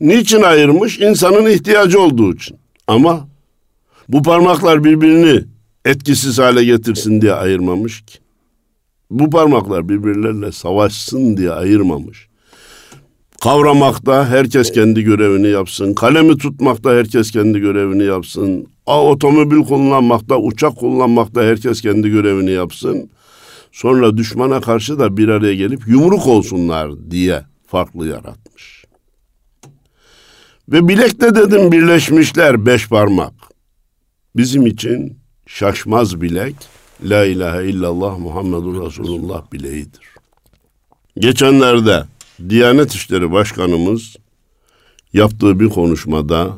Niçin 0.01 0.41
ayırmış? 0.41 0.99
İnsanın 0.99 1.45
ihtiyacı 1.45 2.01
olduğu 2.01 2.35
için. 2.35 2.57
Ama 2.87 3.27
bu 4.09 4.23
parmaklar 4.23 4.83
birbirini 4.83 5.43
etkisiz 5.85 6.39
hale 6.39 6.63
getirsin 6.65 7.21
diye 7.21 7.33
ayırmamış 7.33 8.01
ki. 8.01 8.17
Bu 9.11 9.29
parmaklar 9.29 9.89
birbirleriyle 9.89 10.51
savaşsın 10.51 11.37
diye 11.37 11.51
ayırmamış. 11.51 12.27
Kavramakta 13.41 14.29
herkes 14.29 14.71
kendi 14.71 15.03
görevini 15.03 15.47
yapsın. 15.47 15.93
Kalemi 15.93 16.37
tutmakta 16.37 16.89
herkes 16.89 17.31
kendi 17.31 17.59
görevini 17.59 18.03
yapsın. 18.03 18.67
A, 18.85 19.03
otomobil 19.03 19.63
kullanmakta, 19.63 20.37
uçak 20.37 20.75
kullanmakta 20.75 21.41
herkes 21.43 21.81
kendi 21.81 22.09
görevini 22.09 22.51
yapsın. 22.51 23.09
Sonra 23.71 24.17
düşmana 24.17 24.61
karşı 24.61 24.99
da 24.99 25.17
bir 25.17 25.27
araya 25.27 25.55
gelip 25.55 25.87
yumruk 25.87 26.27
olsunlar 26.27 26.91
diye 27.11 27.41
farklı 27.67 28.07
yaratmış. 28.07 28.44
Ve 30.69 30.87
bilekte 30.87 31.35
dedim 31.35 31.71
birleşmişler 31.71 32.65
beş 32.65 32.89
parmak. 32.89 33.33
Bizim 34.35 34.65
için 34.65 35.17
şaşmaz 35.47 36.21
bilek 36.21 36.55
La 37.03 37.25
ilahe 37.25 37.65
illallah 37.65 38.19
Muhammedur 38.19 38.85
Resulullah 38.85 39.51
bileğidir. 39.51 40.01
Geçenlerde 41.19 42.03
Diyanet 42.49 42.93
İşleri 42.93 43.31
Başkanımız 43.31 44.15
yaptığı 45.13 45.59
bir 45.59 45.69
konuşmada 45.69 46.57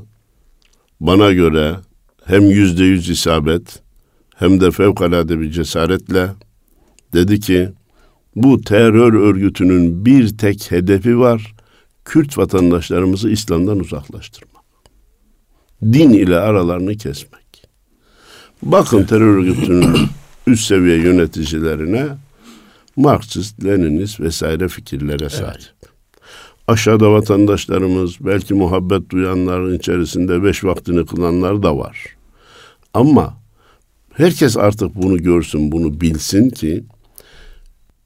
bana 0.99 1.33
göre 1.33 1.75
hem 2.25 2.41
yüzde 2.41 2.83
yüz 2.83 3.09
isabet 3.09 3.81
hem 4.35 4.61
de 4.61 4.71
fevkalade 4.71 5.39
bir 5.39 5.51
cesaretle 5.51 6.29
dedi 7.13 7.39
ki 7.39 7.69
bu 8.35 8.61
terör 8.61 9.13
örgütünün 9.13 10.05
bir 10.05 10.37
tek 10.37 10.71
hedefi 10.71 11.19
var. 11.19 11.56
Kürt 12.07 12.37
vatandaşlarımızı 12.37 13.29
İslam'dan 13.29 13.79
uzaklaştırmak. 13.79 14.63
Din 15.83 16.09
ile 16.09 16.37
aralarını 16.37 16.97
kesmek. 16.97 17.67
Bakın 18.63 19.03
terör 19.03 19.37
örgütünün 19.37 19.97
üst 20.47 20.67
seviye 20.67 20.97
yöneticilerine 20.97 22.07
Marksist, 22.95 23.65
Leninist 23.65 24.19
vesaire 24.19 24.67
fikirlere 24.67 25.29
sahip. 25.29 25.55
Evet. 25.55 25.73
Aşağıda 26.67 27.11
vatandaşlarımız, 27.11 28.15
belki 28.19 28.53
muhabbet 28.53 29.09
duyanların 29.09 29.77
içerisinde 29.77 30.43
beş 30.43 30.63
vaktini 30.63 31.05
kılanlar 31.05 31.63
da 31.63 31.77
var. 31.77 32.15
Ama 32.93 33.37
herkes 34.13 34.57
artık 34.57 34.95
bunu 34.95 35.17
görsün, 35.17 35.71
bunu 35.71 36.01
bilsin 36.01 36.49
ki 36.49 36.83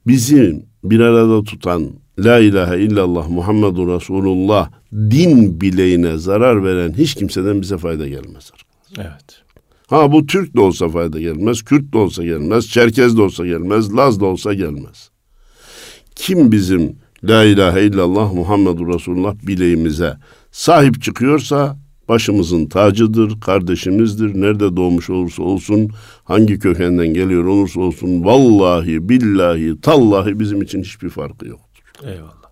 bizim 0.06 0.66
bir 0.84 1.00
arada 1.00 1.44
tutan 1.44 2.01
La 2.18 2.38
ilahe 2.38 2.80
illallah 2.80 3.28
Muhammedur 3.28 3.88
Resulullah 3.88 4.70
din 4.92 5.60
bileğine 5.60 6.18
zarar 6.18 6.64
veren 6.64 6.94
hiç 6.98 7.14
kimseden 7.14 7.60
bize 7.62 7.78
fayda 7.78 8.08
gelmez. 8.08 8.52
Evet. 8.98 9.42
Ha 9.86 10.12
bu 10.12 10.26
Türk 10.26 10.56
de 10.56 10.60
olsa 10.60 10.88
fayda 10.88 11.20
gelmez, 11.20 11.62
Kürt 11.62 11.92
de 11.92 11.98
olsa 11.98 12.24
gelmez, 12.24 12.68
Çerkez 12.68 13.16
de 13.16 13.22
olsa 13.22 13.46
gelmez, 13.46 13.96
Laz 13.96 14.20
da 14.20 14.24
olsa 14.24 14.54
gelmez. 14.54 15.10
Kim 16.16 16.52
bizim 16.52 16.96
La 17.24 17.44
ilahe 17.44 17.84
illallah 17.84 18.32
Muhammedur 18.32 18.94
Resulullah 18.94 19.34
bileğimize 19.46 20.16
sahip 20.50 21.02
çıkıyorsa 21.02 21.78
başımızın 22.08 22.66
tacıdır, 22.66 23.40
kardeşimizdir. 23.40 24.40
Nerede 24.40 24.76
doğmuş 24.76 25.10
olursa 25.10 25.42
olsun, 25.42 25.90
hangi 26.24 26.58
kökenden 26.58 27.08
geliyor 27.14 27.44
olursa 27.44 27.80
olsun 27.80 28.24
vallahi 28.24 29.08
billahi 29.08 29.80
tallahi 29.80 30.40
bizim 30.40 30.62
için 30.62 30.82
hiçbir 30.82 31.08
farkı 31.08 31.46
yoktur. 31.46 31.71
Eyvallah. 32.04 32.42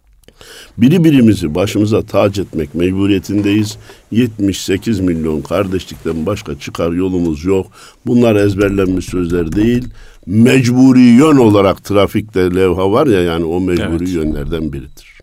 Biri 0.79 1.05
birimizi 1.05 1.55
başımıza 1.55 2.03
tac 2.03 2.41
etmek 2.41 2.75
mecburiyetindeyiz. 2.75 3.79
78 4.11 5.01
milyon 5.01 5.41
kardeşlikten 5.43 6.27
başka 6.27 6.59
çıkar 6.59 6.93
yolumuz 6.93 7.45
yok. 7.45 7.67
Bunlar 8.07 8.37
ezberlenmiş 8.37 9.05
sözler 9.05 9.53
değil. 9.53 9.89
Mecburi 10.27 11.01
yön 11.01 11.37
olarak 11.37 11.85
trafikte 11.85 12.55
levha 12.55 12.93
var 12.93 13.07
ya 13.07 13.23
yani 13.23 13.45
o 13.45 13.61
mecburi 13.61 14.05
evet. 14.05 14.15
yönlerden 14.15 14.73
biridir. 14.73 15.21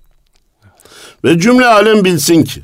Ve 1.23 1.39
cümle 1.39 1.65
alem 1.65 2.05
bilsin 2.05 2.43
ki 2.43 2.61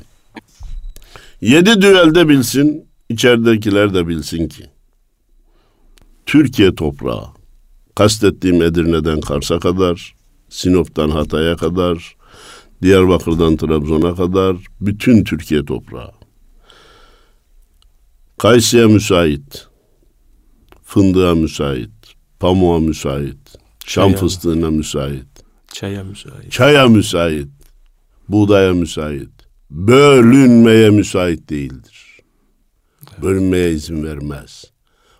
yedi 1.40 1.82
düelde 1.82 2.28
bilsin 2.28 2.84
içeridekiler 3.08 3.94
de 3.94 4.08
bilsin 4.08 4.48
ki 4.48 4.64
Türkiye 6.26 6.74
toprağı 6.74 7.24
kastettiğim 7.94 8.62
Edirne'den 8.62 9.20
Kars'a 9.20 9.58
kadar 9.58 10.14
Sinop'tan 10.54 11.10
Hatay'a 11.10 11.56
kadar 11.56 12.16
Diyarbakır'dan 12.82 13.56
Trabzon'a 13.56 14.14
kadar 14.14 14.56
bütün 14.80 15.24
Türkiye 15.24 15.64
toprağı. 15.64 16.12
Kayısıya 18.38 18.88
müsait, 18.88 19.66
fındığa 20.84 21.34
müsait, 21.34 21.90
pamuğa 22.40 22.78
müsait, 22.78 23.38
şam 23.86 24.10
Çaya. 24.10 24.20
fıstığına 24.20 24.70
müsait, 24.70 25.26
çaya 25.72 26.04
müsait, 26.04 26.52
çaya 26.52 26.88
müsait, 26.88 27.48
buğdaya 28.28 28.72
müsait, 28.72 29.30
bölünmeye 29.70 30.90
müsait 30.90 31.50
değildir. 31.50 32.20
Bölünmeye 33.22 33.72
izin 33.72 34.04
vermez. 34.04 34.64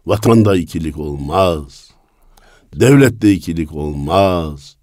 Vatanda 0.06 0.56
ikilik 0.56 0.98
olmaz. 0.98 1.90
Devlette 2.74 3.32
ikilik 3.32 3.72
olmaz. 3.72 4.76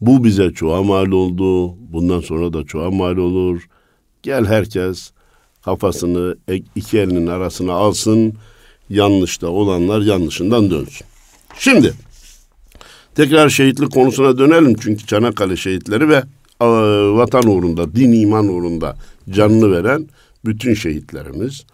Bu 0.00 0.24
bize 0.24 0.50
çoğa 0.50 0.82
mal 0.82 1.06
oldu. 1.06 1.76
Bundan 1.92 2.20
sonra 2.20 2.52
da 2.52 2.64
çoğa 2.64 2.90
mal 2.90 3.16
olur. 3.16 3.68
Gel 4.22 4.46
herkes 4.46 5.10
kafasını 5.64 6.36
iki 6.74 6.98
elinin 6.98 7.26
arasına 7.26 7.72
alsın. 7.72 8.34
Yanlışta 8.90 9.48
olanlar 9.48 10.00
yanlışından 10.00 10.70
dönsün. 10.70 11.06
Şimdi 11.58 11.94
tekrar 13.14 13.48
şehitlik 13.48 13.92
konusuna 13.92 14.38
dönelim. 14.38 14.74
Çünkü 14.74 15.06
Çanakkale 15.06 15.56
şehitleri 15.56 16.08
ve 16.08 16.22
e, 16.60 16.66
vatan 17.16 17.46
uğrunda, 17.46 17.94
din 17.94 18.12
iman 18.12 18.48
uğrunda 18.48 18.96
canını 19.30 19.72
veren 19.72 20.08
bütün 20.44 20.74
şehitlerimiz. 20.74 21.64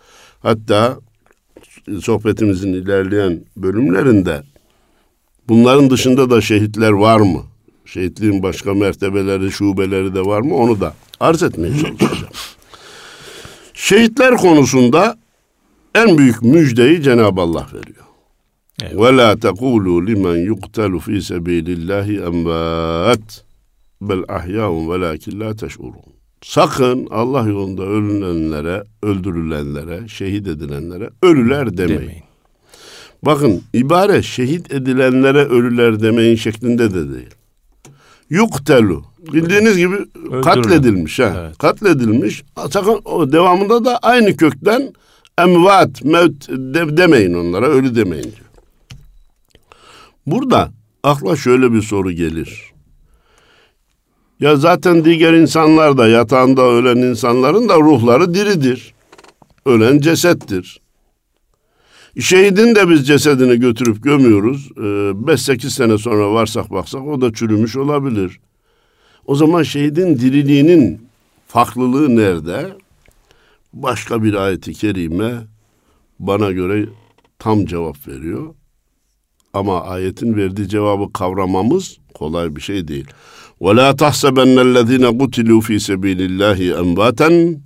Hatta 0.41 0.99
sohbetimizin 2.01 2.73
ilerleyen 2.73 3.41
bölümlerinde 3.57 4.43
bunların 5.49 5.91
dışında 5.91 6.31
da 6.31 6.41
şehitler 6.41 6.91
var 6.91 7.21
mı? 7.21 7.43
Şehitliğin 7.93 8.43
başka 8.43 8.75
mertebeleri, 8.75 9.51
şubeleri 9.51 10.15
de 10.15 10.21
var 10.21 10.41
mı 10.41 10.57
onu 10.57 10.81
da 10.81 10.95
arz 11.21 11.43
etmeye 11.43 11.73
çalışacağım. 11.73 12.33
Şehitler 13.75 14.37
konusunda 14.37 15.19
en 15.95 16.19
büyük 16.19 16.43
müjdeyi 16.43 17.03
Cenab-ı 17.03 17.41
Allah 17.41 17.67
veriyor. 17.73 18.05
Ve 18.83 19.17
la 19.17 19.37
tekulu 19.37 20.07
limen 20.07 20.37
yuqtalu 20.37 20.99
fi 20.99 21.23
sabilillahi 21.23 22.19
emvat 22.19 23.45
bel 24.01 24.25
ahyaun 24.29 24.91
velakin 24.91 25.41
la 25.41 25.57
teş'urun. 25.57 25.95
Sakın 26.43 27.09
Allah 27.11 27.49
yolunda 27.49 27.83
ölünenlere, 27.83 28.85
öldürülenlere, 29.03 30.09
şehit 30.09 30.49
edilenlere 30.49 31.11
ölüler 31.23 31.77
demeyin. 31.77 32.01
demeyin. 32.01 32.23
Bakın 33.23 33.63
ibare 33.73 34.23
şehit 34.23 34.73
edilenlere 34.73 35.45
ölüler 35.45 36.03
demeyin 36.03 36.37
şeklinde 36.37 36.95
de 36.95 37.15
değil. 37.15 37.35
Yuktelu. 38.31 39.05
Bildiğiniz 39.33 39.77
gibi 39.77 39.97
katledilmiş. 40.45 41.19
Ha. 41.19 41.35
Evet. 41.39 41.59
Katledilmiş. 41.59 42.43
Sakın 42.71 43.33
devamında 43.33 43.85
da 43.85 43.99
aynı 43.99 44.37
kökten 44.37 44.93
emvat, 45.39 46.05
mevt 46.05 46.49
de, 46.49 46.97
demeyin 46.97 47.35
onlara. 47.35 47.67
Ölü 47.67 47.95
demeyin 47.95 48.23
diyor. 48.23 48.51
Burada 50.27 50.71
akla 51.03 51.37
şöyle 51.37 51.73
bir 51.73 51.83
soru 51.83 52.13
gelir. 52.13 52.71
Ya 54.41 54.57
zaten 54.57 55.05
diğer 55.05 55.33
insanlar 55.33 55.99
da 55.99 56.09
yatağında 56.09 56.63
ölen 56.63 56.97
insanların 56.97 57.69
da 57.69 57.77
ruhları 57.77 58.35
diridir. 58.35 58.95
Ölen 59.67 59.99
cesettir. 59.99 60.81
Şehidin 62.20 62.76
de 62.76 62.90
biz 62.90 63.08
cesedini 63.08 63.60
götürüp 63.60 64.04
gömüyoruz. 64.04 64.72
5-8 64.78 65.68
ee, 65.68 65.70
sene 65.70 65.98
sonra 65.98 66.32
varsak 66.32 66.72
baksak 66.72 67.08
o 67.08 67.22
da 67.22 67.34
çürümüş 67.34 67.78
olabilir. 67.78 68.40
O 69.26 69.36
zaman 69.36 69.64
şehidin 69.64 70.20
diriliğinin 70.20 71.02
farklılığı 71.48 72.16
nerede? 72.16 72.74
Başka 73.74 74.24
bir 74.24 74.34
ayeti 74.34 74.74
kerime 74.74 75.34
bana 76.20 76.52
göre 76.52 76.86
tam 77.40 77.66
cevap 77.66 78.08
veriyor. 78.08 78.56
Ama 79.54 79.82
ayetin 79.82 80.36
verdiği 80.36 80.70
cevabı 80.70 81.14
kavramamız 81.14 81.98
kolay 82.14 82.56
bir 82.56 82.62
şey 82.62 82.88
değil. 82.88 83.08
وَلَا 83.62 83.98
تَحْسَبَنَّ 83.98 84.56
الَّذ۪ينَ 84.68 85.06
قُتِلُوا 85.20 85.62
ف۪ي 85.68 85.78
سَب۪يلِ 85.90 86.20
اللّٰهِ 86.30 86.60
اَنْبَاتًا 86.82 87.60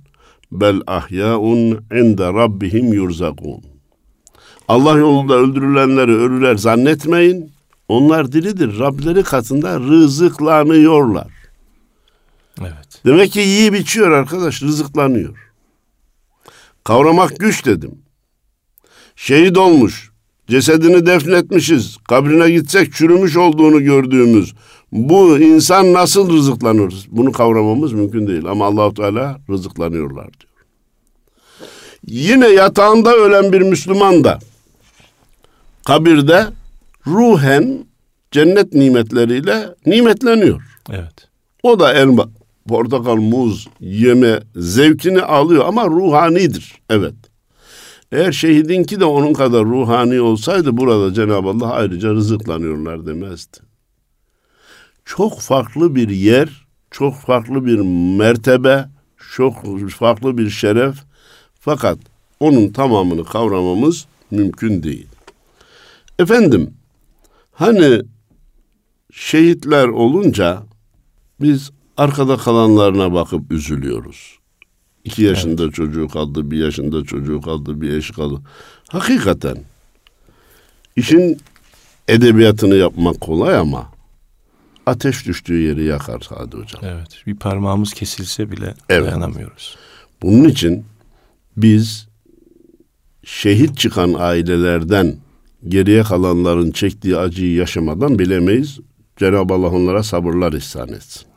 bel 0.52 0.80
ahyaun 0.86 1.84
inde 2.00 2.26
rabbihim 2.32 2.92
yurzakun. 2.92 3.62
Allah 4.67 4.97
yolunda 4.97 5.33
öldürülenleri 5.33 6.11
ölüler 6.11 6.55
zannetmeyin. 6.55 7.51
Onlar 7.87 8.31
diridir. 8.31 8.79
Rableri 8.79 9.23
katında 9.23 9.79
rızıklanıyorlar. 9.79 11.27
Evet. 12.61 13.01
Demek 13.05 13.31
ki 13.31 13.39
yiyip 13.39 13.75
içiyor 13.75 14.11
arkadaş, 14.11 14.61
rızıklanıyor. 14.61 15.51
Kavramak 16.83 17.39
güç 17.39 17.65
dedim. 17.65 17.99
Şehit 19.15 19.57
olmuş, 19.57 20.11
cesedini 20.47 21.05
defnetmişiz, 21.05 21.97
kabrine 22.09 22.51
gitsek 22.51 22.93
çürümüş 22.93 23.37
olduğunu 23.37 23.83
gördüğümüz 23.83 24.53
bu 24.91 25.39
insan 25.39 25.93
nasıl 25.93 26.33
rızıklanır? 26.33 27.07
Bunu 27.11 27.31
kavramamız 27.31 27.93
mümkün 27.93 28.27
değil 28.27 28.45
ama 28.45 28.65
Allahu 28.65 28.93
Teala 28.93 29.39
rızıklanıyorlar 29.49 30.25
diyor. 30.25 30.53
Yine 32.07 32.47
yatağında 32.47 33.15
ölen 33.15 33.53
bir 33.53 33.61
Müslüman 33.61 34.23
da 34.23 34.39
kabirde 35.85 36.47
ruhen 37.07 37.85
cennet 38.31 38.73
nimetleriyle 38.73 39.75
nimetleniyor. 39.85 40.61
Evet. 40.89 41.27
O 41.63 41.79
da 41.79 41.93
elma, 41.93 42.29
portakal, 42.67 43.15
muz 43.15 43.67
yeme 43.79 44.39
zevkini 44.55 45.21
alıyor 45.21 45.65
ama 45.67 45.85
ruhanidir. 45.85 46.81
Evet. 46.89 47.13
Eğer 48.11 48.31
şehidinki 48.31 48.99
de 48.99 49.05
onun 49.05 49.33
kadar 49.33 49.65
ruhani 49.65 50.21
olsaydı 50.21 50.77
burada 50.77 51.13
Cenab-ı 51.13 51.49
Allah 51.49 51.71
ayrıca 51.71 52.13
rızıklanıyorlar 52.13 53.05
demezdi. 53.05 53.57
Çok 55.05 55.39
farklı 55.39 55.95
bir 55.95 56.09
yer, 56.09 56.67
çok 56.91 57.15
farklı 57.15 57.65
bir 57.65 57.79
mertebe, 58.17 58.85
çok 59.35 59.89
farklı 59.89 60.37
bir 60.37 60.49
şeref. 60.49 60.95
Fakat 61.59 61.97
onun 62.39 62.69
tamamını 62.69 63.25
kavramamız 63.25 64.05
mümkün 64.31 64.83
değil. 64.83 65.07
Efendim, 66.19 66.73
hani 67.51 68.01
şehitler 69.11 69.87
olunca 69.87 70.63
biz 71.41 71.71
arkada 71.97 72.37
kalanlarına 72.37 73.13
bakıp 73.13 73.51
üzülüyoruz. 73.51 74.39
İki 75.03 75.23
yaşında 75.23 75.63
evet. 75.63 75.73
çocuğu 75.73 76.07
kaldı, 76.07 76.51
bir 76.51 76.57
yaşında 76.57 77.03
çocuğu 77.03 77.41
kaldı, 77.41 77.81
bir 77.81 77.89
eş 77.93 78.11
kaldı. 78.11 78.41
Hakikaten 78.89 79.57
işin 80.95 81.37
edebiyatını 82.07 82.75
yapmak 82.75 83.21
kolay 83.21 83.57
ama 83.57 83.91
ateş 84.85 85.25
düştüğü 85.25 85.61
yeri 85.61 85.83
yakar 85.83 86.19
Sadi 86.19 86.57
Hocam. 86.57 86.81
Evet, 86.85 87.23
bir 87.27 87.35
parmağımız 87.35 87.93
kesilse 87.93 88.51
bile 88.51 88.73
evet. 88.89 89.07
dayanamıyoruz. 89.07 89.77
Bunun 90.21 90.49
için 90.49 90.85
biz 91.57 92.07
şehit 93.23 93.77
çıkan 93.77 94.13
ailelerden 94.17 95.17
geriye 95.67 96.03
kalanların 96.03 96.71
çektiği 96.71 97.17
acıyı 97.17 97.53
yaşamadan 97.53 98.19
bilemeyiz. 98.19 98.79
Cenab-ı 99.17 99.53
Allah 99.53 99.69
onlara 99.69 100.03
sabırlar 100.03 100.53
ihsan 100.53 100.89
etsin. 100.89 101.27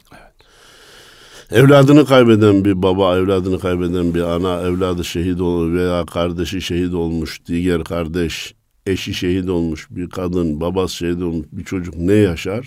Evladını 1.51 2.07
kaybeden 2.07 2.64
bir 2.64 2.83
baba, 2.83 3.19
evladını 3.19 3.59
kaybeden 3.59 4.14
bir 4.14 4.23
ana, 4.23 4.61
evladı 4.61 5.05
şehit 5.05 5.41
olur 5.41 5.75
veya 5.75 6.07
kardeşi 6.07 6.61
şehit 6.61 6.95
olmuş, 6.95 7.41
diğer 7.47 7.85
kardeş, 7.85 8.55
eşi 8.87 9.14
şehit 9.14 9.49
olmuş, 9.49 9.87
bir 9.91 10.11
kadın, 10.11 10.61
babası 10.61 10.97
şehit 10.97 11.23
olmuş, 11.23 11.47
bir 11.53 11.64
çocuk 11.64 11.97
ne 11.97 12.12
yaşar? 12.12 12.67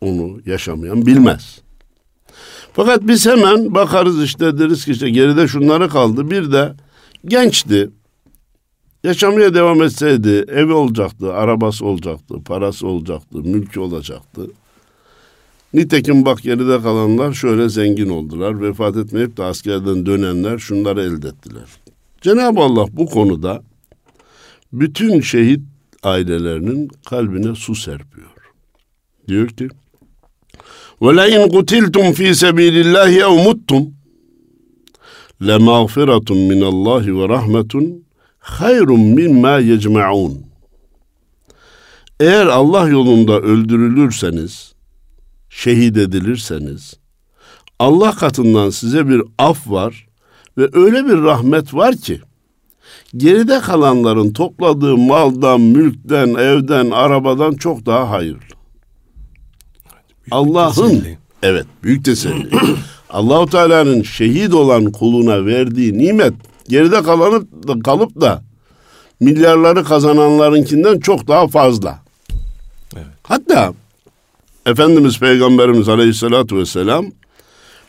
Onu 0.00 0.40
yaşamayan 0.46 1.06
bilmez. 1.06 1.60
Fakat 2.72 3.06
biz 3.06 3.26
hemen 3.26 3.74
bakarız 3.74 4.22
işte 4.22 4.58
deriz 4.58 4.84
ki 4.84 4.92
işte 4.92 5.10
geride 5.10 5.48
şunları 5.48 5.88
kaldı. 5.88 6.30
Bir 6.30 6.52
de 6.52 6.74
gençti. 7.24 7.90
Yaşamaya 9.04 9.54
devam 9.54 9.82
etseydi 9.82 10.44
evi 10.48 10.72
olacaktı, 10.72 11.32
arabası 11.32 11.86
olacaktı, 11.86 12.34
parası 12.44 12.86
olacaktı, 12.86 13.38
mülkü 13.38 13.80
olacaktı. 13.80 14.50
Nitekim 15.74 16.24
bak 16.24 16.42
geride 16.42 16.82
kalanlar 16.82 17.32
şöyle 17.32 17.68
zengin 17.68 18.08
oldular. 18.08 18.62
Vefat 18.62 18.96
etmeyip 18.96 19.36
de 19.36 19.44
askerden 19.44 20.06
dönenler 20.06 20.58
şunları 20.58 21.02
elde 21.02 21.28
ettiler. 21.28 21.68
Cenab-ı 22.20 22.60
Allah 22.60 22.86
bu 22.92 23.06
konuda 23.06 23.62
bütün 24.72 25.20
şehit 25.20 25.60
ailelerinin 26.02 26.90
kalbine 27.06 27.54
su 27.54 27.74
serpiyor. 27.74 28.28
Diyor 29.28 29.48
ki: 29.48 29.68
"Ve 31.02 31.16
la 31.16 31.28
in 31.28 31.48
kutiltum 31.48 32.12
fi 32.12 32.34
sabilillahi 32.34 33.18
ev 33.18 33.44
muttum 33.44 33.94
le 35.46 35.58
mağfiretun 35.58 36.38
min 36.38 36.60
Allah 36.60 37.06
ve 37.06 37.28
rahmetun 37.28 38.04
hayrun 38.42 39.00
mimma 39.00 39.58
yecmaun. 39.58 40.42
Eğer 42.20 42.46
Allah 42.46 42.88
yolunda 42.88 43.40
öldürülürseniz, 43.40 44.72
şehit 45.50 45.96
edilirseniz, 45.96 46.94
Allah 47.78 48.12
katından 48.12 48.70
size 48.70 49.08
bir 49.08 49.22
af 49.38 49.70
var 49.70 50.06
ve 50.58 50.68
öyle 50.72 51.06
bir 51.06 51.22
rahmet 51.22 51.74
var 51.74 51.96
ki, 51.96 52.20
geride 53.16 53.60
kalanların 53.60 54.32
topladığı 54.32 54.96
maldan, 54.96 55.60
mülkten, 55.60 56.28
evden, 56.28 56.90
arabadan 56.90 57.54
çok 57.54 57.86
daha 57.86 58.10
hayırlı. 58.10 58.40
Allah'ın 60.30 61.04
evet 61.42 61.66
büyük 61.82 62.04
teselli. 62.04 62.50
Allahu 63.10 63.46
Teala'nın 63.46 64.02
şehit 64.02 64.54
olan 64.54 64.92
kuluna 64.92 65.46
verdiği 65.46 65.98
nimet 65.98 66.34
geride 66.68 67.02
kalanıp 67.02 67.68
da, 67.68 67.80
kalıp 67.80 68.20
da 68.20 68.42
milyarları 69.20 69.84
kazananlarınkinden 69.84 71.00
çok 71.00 71.28
daha 71.28 71.48
fazla. 71.48 71.98
Evet. 72.96 73.06
Hatta 73.22 73.74
Efendimiz 74.66 75.18
Peygamberimiz 75.18 75.88
Aleyhisselatü 75.88 76.56
Vesselam 76.56 77.06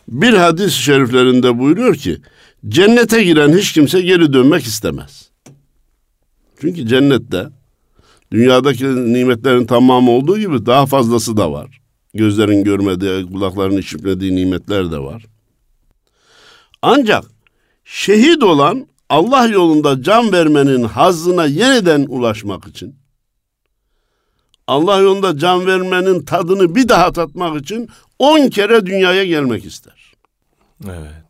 bir 0.08 0.34
hadis-i 0.34 0.82
şeriflerinde 0.82 1.58
buyuruyor 1.58 1.94
ki 1.94 2.20
cennete 2.68 3.24
giren 3.24 3.52
hiç 3.58 3.72
kimse 3.72 4.00
geri 4.00 4.32
dönmek 4.32 4.64
istemez. 4.64 5.28
Çünkü 6.60 6.86
cennette 6.86 7.46
dünyadaki 8.32 9.12
nimetlerin 9.12 9.66
tamamı 9.66 10.10
olduğu 10.10 10.38
gibi 10.38 10.66
daha 10.66 10.86
fazlası 10.86 11.36
da 11.36 11.52
var. 11.52 11.80
Gözlerin 12.14 12.64
görmediği, 12.64 13.26
kulakların 13.32 13.76
işitmediği 13.76 14.36
nimetler 14.36 14.92
de 14.92 14.98
var. 14.98 15.24
Ancak 16.82 17.24
şehit 17.84 18.42
olan 18.42 18.86
Allah 19.08 19.46
yolunda 19.46 20.02
can 20.02 20.32
vermenin 20.32 20.84
hazzına 20.84 21.46
yeniden 21.46 22.06
ulaşmak 22.08 22.66
için 22.66 22.94
Allah 24.66 24.98
yolunda 24.98 25.38
can 25.38 25.66
vermenin 25.66 26.24
tadını 26.24 26.74
bir 26.74 26.88
daha 26.88 27.12
tatmak 27.12 27.62
için 27.62 27.88
on 28.18 28.48
kere 28.48 28.86
dünyaya 28.86 29.24
gelmek 29.24 29.64
ister. 29.64 30.12
Evet. 30.84 31.24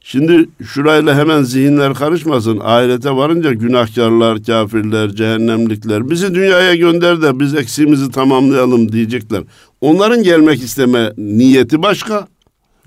Şimdi 0.00 0.48
şurayla 0.66 1.16
hemen 1.16 1.42
zihinler 1.42 1.94
karışmasın. 1.94 2.60
Ahirete 2.60 3.10
varınca 3.10 3.52
günahkarlar, 3.52 4.42
kafirler, 4.42 5.10
cehennemlikler 5.10 6.10
bizi 6.10 6.34
dünyaya 6.34 6.74
gönder 6.74 7.22
de 7.22 7.40
biz 7.40 7.54
eksiğimizi 7.54 8.10
tamamlayalım 8.10 8.92
diyecekler. 8.92 9.42
Onların 9.80 10.22
gelmek 10.22 10.62
isteme 10.62 11.12
niyeti 11.16 11.82
başka, 11.82 12.28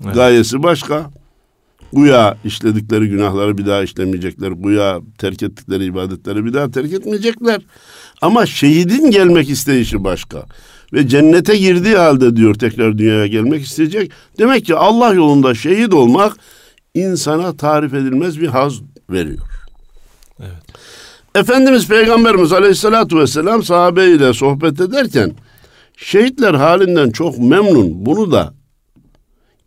evet. 0.04 0.14
gayesi 0.14 0.62
başka. 0.62 1.10
Güya 1.92 2.36
işledikleri 2.44 3.08
günahları 3.08 3.58
bir 3.58 3.66
daha 3.66 3.82
işlemeyecekler. 3.82 4.50
Güya 4.50 5.00
terk 5.18 5.42
ettikleri 5.42 5.84
ibadetleri 5.84 6.44
bir 6.44 6.54
daha 6.54 6.70
terk 6.70 6.92
etmeyecekler. 6.92 7.60
Ama 8.22 8.46
şehidin 8.46 9.10
gelmek 9.10 9.50
isteyişi 9.50 10.04
başka. 10.04 10.44
Ve 10.92 11.08
cennete 11.08 11.56
girdiği 11.56 11.96
halde 11.96 12.36
diyor 12.36 12.54
tekrar 12.54 12.98
dünyaya 12.98 13.26
gelmek 13.26 13.62
isteyecek. 13.62 14.12
Demek 14.38 14.66
ki 14.66 14.74
Allah 14.74 15.14
yolunda 15.14 15.54
şehit 15.54 15.94
olmak 15.94 16.36
insana 16.94 17.56
tarif 17.56 17.94
edilmez 17.94 18.40
bir 18.40 18.48
haz 18.48 18.80
veriyor. 19.10 19.46
Evet. 20.40 20.62
Efendimiz 21.34 21.88
Peygamberimiz 21.88 22.52
Aleyhisselatü 22.52 23.18
Vesselam 23.18 23.62
sahabe 23.62 24.10
ile 24.10 24.32
sohbet 24.32 24.80
ederken 24.80 25.32
şehitler 25.96 26.54
halinden 26.54 27.10
çok 27.10 27.38
memnun. 27.38 28.06
Bunu 28.06 28.32
da 28.32 28.54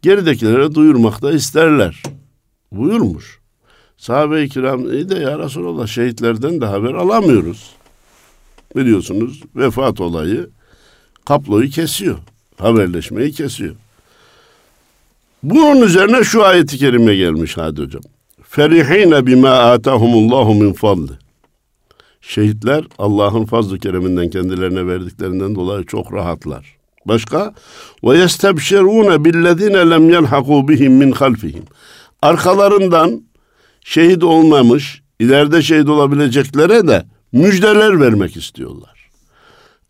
geridekilere 0.05 0.75
duyurmakta 0.75 1.31
isterler. 1.31 2.03
Buyurmuş. 2.71 3.39
Sahabe-i 3.97 4.49
kiram 4.49 4.93
iyi 4.93 5.09
de 5.09 5.15
ya 5.15 5.39
Resulallah 5.39 5.87
şehitlerden 5.87 6.61
de 6.61 6.65
haber 6.65 6.93
alamıyoruz. 6.93 7.71
Biliyorsunuz 8.75 9.41
vefat 9.55 10.01
olayı 10.01 10.49
kaployu 11.25 11.69
kesiyor. 11.69 12.17
Haberleşmeyi 12.57 13.31
kesiyor. 13.31 13.75
Bunun 15.43 15.81
üzerine 15.81 16.23
şu 16.23 16.43
ayeti 16.43 16.77
kerime 16.77 17.15
gelmiş 17.15 17.57
hadi 17.57 17.81
hocam. 17.81 18.01
Ferihine 18.43 19.25
bima 19.25 19.49
atahumullahu 19.49 20.53
min 20.53 20.73
fadli. 20.73 21.13
Şehitler 22.21 22.85
Allah'ın 22.97 23.45
fazl-ı 23.45 23.79
kereminden 23.79 24.29
kendilerine 24.29 24.87
verdiklerinden 24.87 25.55
dolayı 25.55 25.85
çok 25.85 26.13
rahatlar. 26.13 26.74
Başka 27.05 27.53
ve 28.03 28.17
yestebşirune 28.17 29.25
billezine 29.25 29.89
lem 29.89 30.09
yelhaku 30.09 30.67
bihim 30.67 30.93
min 30.93 31.11
halfihim. 31.11 31.63
Arkalarından 32.21 33.21
şehit 33.83 34.23
olmamış, 34.23 35.01
ileride 35.19 35.61
şehit 35.61 35.89
olabileceklere 35.89 36.87
de 36.87 37.05
müjdeler 37.31 37.99
vermek 37.99 38.37
istiyorlar. 38.37 39.09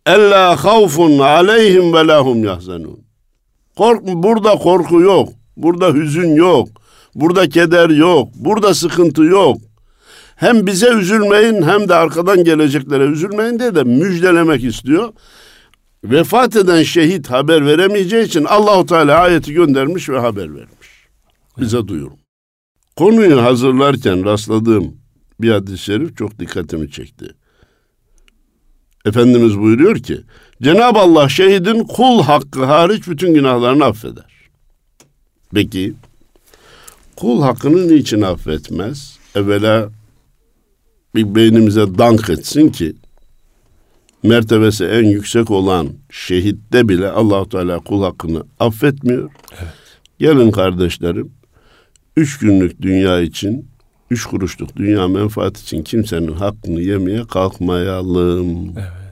Ella 0.06 0.64
havfun 0.64 1.18
aleyhim 1.18 1.94
ve 1.94 2.06
lahum 2.06 2.44
yahzenun. 2.44 3.00
Kork, 3.76 4.02
burada 4.04 4.50
korku 4.50 5.00
yok. 5.00 5.28
Burada 5.56 5.92
hüzün 5.92 6.34
yok. 6.34 6.68
Burada 7.14 7.48
keder 7.48 7.90
yok. 7.90 8.28
Burada 8.34 8.74
sıkıntı 8.74 9.22
yok. 9.22 9.56
Hem 10.36 10.66
bize 10.66 10.88
üzülmeyin 10.88 11.62
hem 11.62 11.88
de 11.88 11.94
arkadan 11.94 12.44
geleceklere 12.44 13.04
üzülmeyin 13.04 13.58
diye 13.58 13.74
de 13.74 13.84
müjdelemek 13.84 14.64
istiyor. 14.64 15.12
Vefat 16.10 16.56
eden 16.56 16.82
şehit 16.82 17.30
haber 17.30 17.66
veremeyeceği 17.66 18.24
için 18.24 18.44
Allahu 18.44 18.86
Teala 18.86 19.20
ayeti 19.20 19.52
göndermiş 19.52 20.08
ve 20.08 20.18
haber 20.18 20.54
vermiş. 20.54 20.88
Bize 21.60 21.88
duyurum. 21.88 22.18
Konuyu 22.96 23.42
hazırlarken 23.42 24.24
rastladığım 24.24 24.96
bir 25.40 25.50
hadis-i 25.50 25.78
şerif 25.78 26.16
çok 26.16 26.38
dikkatimi 26.38 26.90
çekti. 26.90 27.34
Efendimiz 29.04 29.58
buyuruyor 29.58 29.96
ki 29.96 30.20
Cenab-ı 30.62 30.98
Allah 30.98 31.28
şehidin 31.28 31.84
kul 31.84 32.22
hakkı 32.22 32.64
hariç 32.64 33.08
bütün 33.08 33.34
günahlarını 33.34 33.84
affeder. 33.84 34.50
Peki 35.54 35.94
kul 37.16 37.42
hakkını 37.42 37.88
niçin 37.88 38.22
affetmez? 38.22 39.18
Evvela 39.34 39.90
bir 41.14 41.34
beynimize 41.34 41.98
dank 41.98 42.30
etsin 42.30 42.68
ki 42.68 42.96
mertebesi 44.26 44.84
en 44.84 45.04
yüksek 45.04 45.50
olan 45.50 45.88
şehitte 46.10 46.88
bile 46.88 47.10
allah 47.10 47.48
Teala 47.48 47.78
kul 47.78 48.02
hakkını 48.02 48.42
affetmiyor. 48.60 49.30
Evet. 49.50 49.72
Gelin 50.18 50.50
kardeşlerim, 50.50 51.32
üç 52.16 52.38
günlük 52.38 52.82
dünya 52.82 53.20
için, 53.20 53.68
üç 54.10 54.24
kuruşluk 54.24 54.76
dünya 54.76 55.08
menfaat 55.08 55.58
için 55.58 55.82
kimsenin 55.82 56.32
hakkını 56.32 56.80
yemeye 56.80 57.24
kalkmayalım. 57.24 58.68
Evet. 58.78 59.06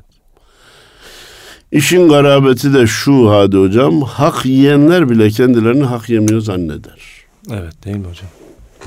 İşin 1.72 2.08
garabeti 2.08 2.74
de 2.74 2.86
şu 2.86 3.30
hadi 3.30 3.56
hocam, 3.56 4.02
hak 4.02 4.46
yiyenler 4.46 5.10
bile 5.10 5.30
kendilerini 5.30 5.84
hak 5.84 6.08
yemiyor 6.08 6.40
zanneder. 6.40 7.00
Evet 7.50 7.84
değil 7.84 7.96
mi 7.96 8.06
hocam? 8.06 8.28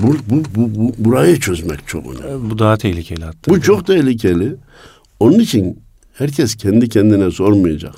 Bu, 0.00 0.16
bu, 0.30 0.42
bu, 0.54 0.74
bu 0.74 0.94
burayı 0.98 1.40
çözmek 1.40 1.86
çok 1.86 2.06
önemli. 2.06 2.50
Bu 2.50 2.58
daha 2.58 2.76
tehlikeli 2.76 3.24
hatta. 3.24 3.50
Bu 3.50 3.60
çok 3.60 3.86
tehlikeli. 3.86 4.56
Onun 5.20 5.38
için 5.38 5.82
herkes 6.18 6.54
kendi 6.54 6.88
kendine 6.88 7.30
sormayacak. 7.30 7.94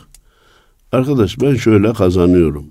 Arkadaş 0.93 1.41
ben 1.41 1.55
şöyle 1.55 1.93
kazanıyorum. 1.93 2.67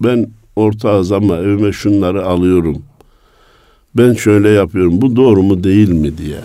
Ben 0.00 0.30
orta 0.56 0.90
az 0.90 1.12
ama 1.12 1.36
evime 1.36 1.72
şunları 1.72 2.26
alıyorum. 2.26 2.82
Ben 3.94 4.14
şöyle 4.14 4.48
yapıyorum. 4.48 5.00
Bu 5.00 5.16
doğru 5.16 5.42
mu 5.42 5.64
değil 5.64 5.88
mi 5.88 6.18
diye. 6.18 6.40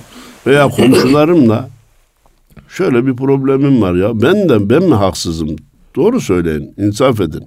Veya 0.48 0.68
komşularımla 0.70 1.70
şöyle 2.70 3.06
bir 3.08 3.16
problemim 3.16 3.82
var 3.82 3.96
ya. 3.96 4.22
Ben 4.22 4.50
de 4.50 4.70
ben 4.70 4.84
mi 4.84 4.96
haksızım? 4.96 5.56
Doğru 5.96 6.22
söyleyin. 6.22 6.74
insaf 6.78 7.22
edin. 7.22 7.44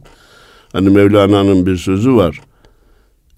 Hani 0.72 0.88
Mevlana'nın 0.88 1.66
bir 1.66 1.77
sözü 1.77 2.14
var. 2.14 2.40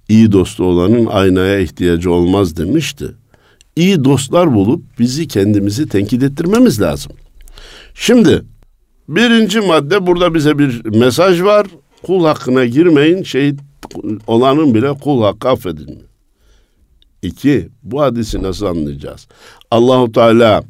İyi 0.08 0.32
dostu 0.32 0.64
olanın 0.64 1.06
aynaya 1.06 1.58
ihtiyacı 1.58 2.10
olmaz 2.10 2.56
demişti 2.56 3.14
iyi 3.76 4.04
dostlar 4.04 4.54
bulup 4.54 4.82
bizi 4.98 5.28
kendimizi 5.28 5.88
tenkit 5.88 6.22
ettirmemiz 6.22 6.80
lazım. 6.80 7.12
Şimdi 7.94 8.42
birinci 9.08 9.60
madde 9.60 10.06
burada 10.06 10.34
bize 10.34 10.58
bir 10.58 10.84
mesaj 10.84 11.42
var. 11.42 11.66
Kul 12.02 12.24
hakkına 12.24 12.64
girmeyin. 12.64 13.22
Şehit 13.22 13.60
olanın 14.26 14.74
bile 14.74 14.92
kul 14.92 15.22
hakkı 15.22 15.48
affedilmiyor. 15.48 16.08
İki, 17.22 17.68
bu 17.82 18.00
hadisi 18.00 18.42
nasıl 18.42 18.66
anlayacağız? 18.66 19.26
Allahu 19.70 20.12
Teala 20.12 20.64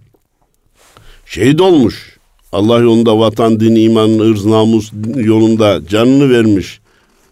şehit 1.27 1.61
olmuş. 1.61 2.15
Allah 2.53 2.79
yolunda 2.79 3.19
vatan, 3.19 3.61
din, 3.61 3.75
iman, 3.75 4.19
ırz, 4.19 4.45
namus 4.45 4.93
yolunda 5.17 5.87
canını 5.89 6.31
vermiş 6.31 6.81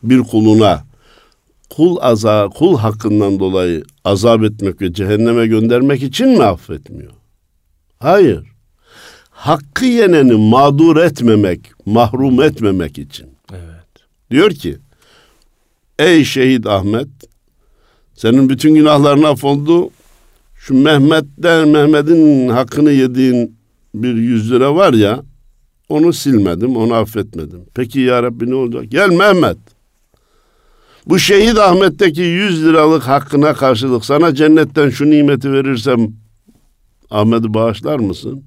bir 0.03 0.21
kuluna 0.21 0.85
kul 1.77 1.97
aza 2.01 2.49
kul 2.49 2.77
hakkından 2.77 3.39
dolayı 3.39 3.85
azap 4.05 4.43
etmek 4.45 4.81
ve 4.83 4.93
cehenneme 4.93 5.47
göndermek 5.47 6.03
için 6.03 6.29
mi 6.29 6.45
affetmiyor? 6.45 7.13
Hayır. 7.99 8.47
Hakkı 9.31 9.85
yeneni 9.85 10.33
mağdur 10.51 10.97
etmemek, 10.97 11.61
mahrum 11.87 12.43
etmemek 12.43 12.99
için. 12.99 13.27
Evet. 13.53 14.07
Diyor 14.31 14.51
ki, 14.51 14.77
ey 15.99 16.25
şehit 16.25 16.67
Ahmet, 16.67 17.09
senin 18.15 18.49
bütün 18.49 18.75
günahların 18.75 19.23
affoldu. 19.23 19.91
Şu 20.55 20.75
Mehmet'ten, 20.75 21.69
Mehmet'in 21.69 22.49
hakkını 22.49 22.91
yediğin 22.91 23.57
bir 23.95 24.15
yüz 24.15 24.53
lira 24.53 24.75
var 24.75 24.93
ya, 24.93 25.23
onu 25.89 26.13
silmedim, 26.13 26.77
onu 26.77 26.95
affetmedim. 26.95 27.61
Peki 27.75 28.01
ya 28.01 28.23
Rabbi 28.23 28.51
ne 28.51 28.55
olacak? 28.55 28.85
Gel 28.89 29.09
Mehmet. 29.11 29.59
Bu 31.07 31.19
şehit 31.19 31.59
Ahmet'teki 31.59 32.21
100 32.21 32.65
liralık 32.65 33.03
hakkına 33.03 33.55
karşılık 33.55 34.05
sana 34.05 34.35
cennetten 34.35 34.91
şu 34.91 35.11
nimeti 35.11 35.53
verirsem 35.53 36.13
Ahmet'i 37.11 37.55
bağışlar 37.55 37.99
mısın? 37.99 38.45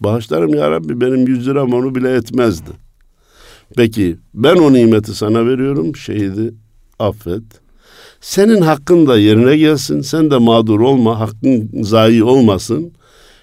Bağışlarım 0.00 0.54
ya 0.54 0.70
Rabbi 0.70 1.00
benim 1.00 1.26
100 1.26 1.48
liram 1.48 1.72
onu 1.72 1.94
bile 1.94 2.14
etmezdi. 2.14 2.70
Peki 3.76 4.16
ben 4.34 4.56
o 4.56 4.72
nimeti 4.72 5.14
sana 5.14 5.46
veriyorum 5.46 5.96
şehidi 5.96 6.54
affet. 6.98 7.42
Senin 8.20 8.62
hakkın 8.62 9.06
da 9.06 9.18
yerine 9.18 9.56
gelsin. 9.56 10.00
Sen 10.00 10.30
de 10.30 10.38
mağdur 10.38 10.80
olma. 10.80 11.20
Hakkın 11.20 11.70
zayi 11.82 12.24
olmasın. 12.24 12.92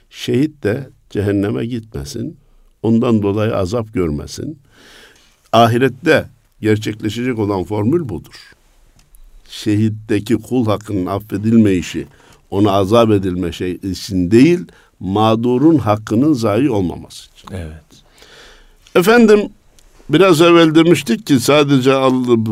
Şehit 0.09 0.63
de 0.63 0.89
cehenneme 1.09 1.65
gitmesin. 1.65 2.37
Ondan 2.83 3.21
dolayı 3.21 3.55
azap 3.55 3.93
görmesin. 3.93 4.59
Ahirette 5.53 6.25
gerçekleşecek 6.61 7.39
olan 7.39 7.63
formül 7.63 8.09
budur. 8.09 8.53
Şehitteki 9.49 10.35
kul 10.35 10.65
hakkının 10.65 11.05
affedilmeyişi, 11.05 12.07
ona 12.49 12.71
azap 12.71 13.11
edilme 13.11 13.51
şey 13.51 13.71
için 13.71 14.31
değil, 14.31 14.59
mağdurun 14.99 15.77
hakkının 15.77 16.33
zayi 16.33 16.69
olmaması 16.69 17.29
için. 17.31 17.49
Evet. 17.51 17.83
Efendim 18.95 19.49
biraz 20.09 20.41
evvel 20.41 20.75
demiştik 20.75 21.27
ki 21.27 21.39
sadece 21.39 21.91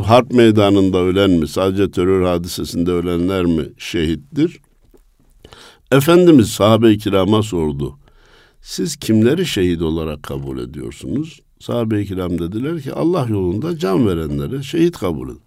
harp 0.05 0.31
meydanında 0.31 0.97
ölen 0.97 1.31
mi, 1.31 1.47
sadece 1.47 1.91
terör 1.91 2.23
hadisesinde 2.25 2.91
ölenler 2.91 3.45
mi 3.45 3.65
şehittir? 3.77 4.59
Efendimiz 5.91 6.49
sahabe-i 6.49 6.97
kirama 6.97 7.43
sordu. 7.43 7.97
Siz 8.61 8.95
kimleri 8.95 9.45
şehit 9.45 9.81
olarak 9.81 10.23
kabul 10.23 10.59
ediyorsunuz? 10.59 11.39
Sahabe-i 11.63 12.05
kiram 12.05 12.39
dediler 12.39 12.81
ki 12.81 12.93
Allah 12.93 13.27
yolunda 13.29 13.77
can 13.77 14.07
verenlere 14.07 14.63
şehit 14.63 14.97
kabul 14.97 15.29
edin. 15.29 15.41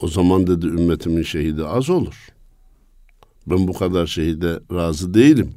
O 0.00 0.08
zaman 0.08 0.46
dedi 0.46 0.66
ümmetimin 0.66 1.22
şehidi 1.22 1.64
az 1.64 1.90
olur. 1.90 2.28
Ben 3.46 3.68
bu 3.68 3.72
kadar 3.72 4.06
şehide 4.06 4.60
razı 4.72 5.14
değilim. 5.14 5.54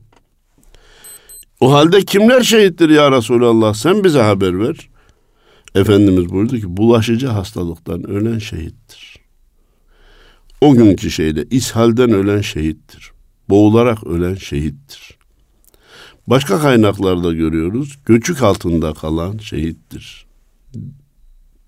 O 1.60 1.74
halde 1.74 2.06
kimler 2.06 2.42
şehittir 2.42 2.90
ya 2.90 3.12
Resulallah? 3.12 3.74
Sen 3.74 4.04
bize 4.04 4.22
haber 4.22 4.60
ver. 4.60 4.90
Efendimiz 5.76 6.30
buyurdu 6.30 6.60
ki 6.60 6.78
bulaşıcı 6.78 7.28
hastalıktan 7.28 8.10
ölen 8.10 8.40
şehittir. 8.40 9.20
o 10.62 10.74
günkü 10.74 11.12
şeyde 11.12 11.46
ishalden 11.52 12.12
ölen 12.12 12.42
şehittir. 12.42 13.12
Boğularak 13.50 14.08
ölen 14.08 14.36
şehittir. 14.36 15.17
Başka 16.28 16.60
kaynaklarda 16.60 17.34
görüyoruz. 17.34 17.98
Göçük 18.06 18.42
altında 18.42 18.94
kalan 18.94 19.38
şehittir. 19.38 20.26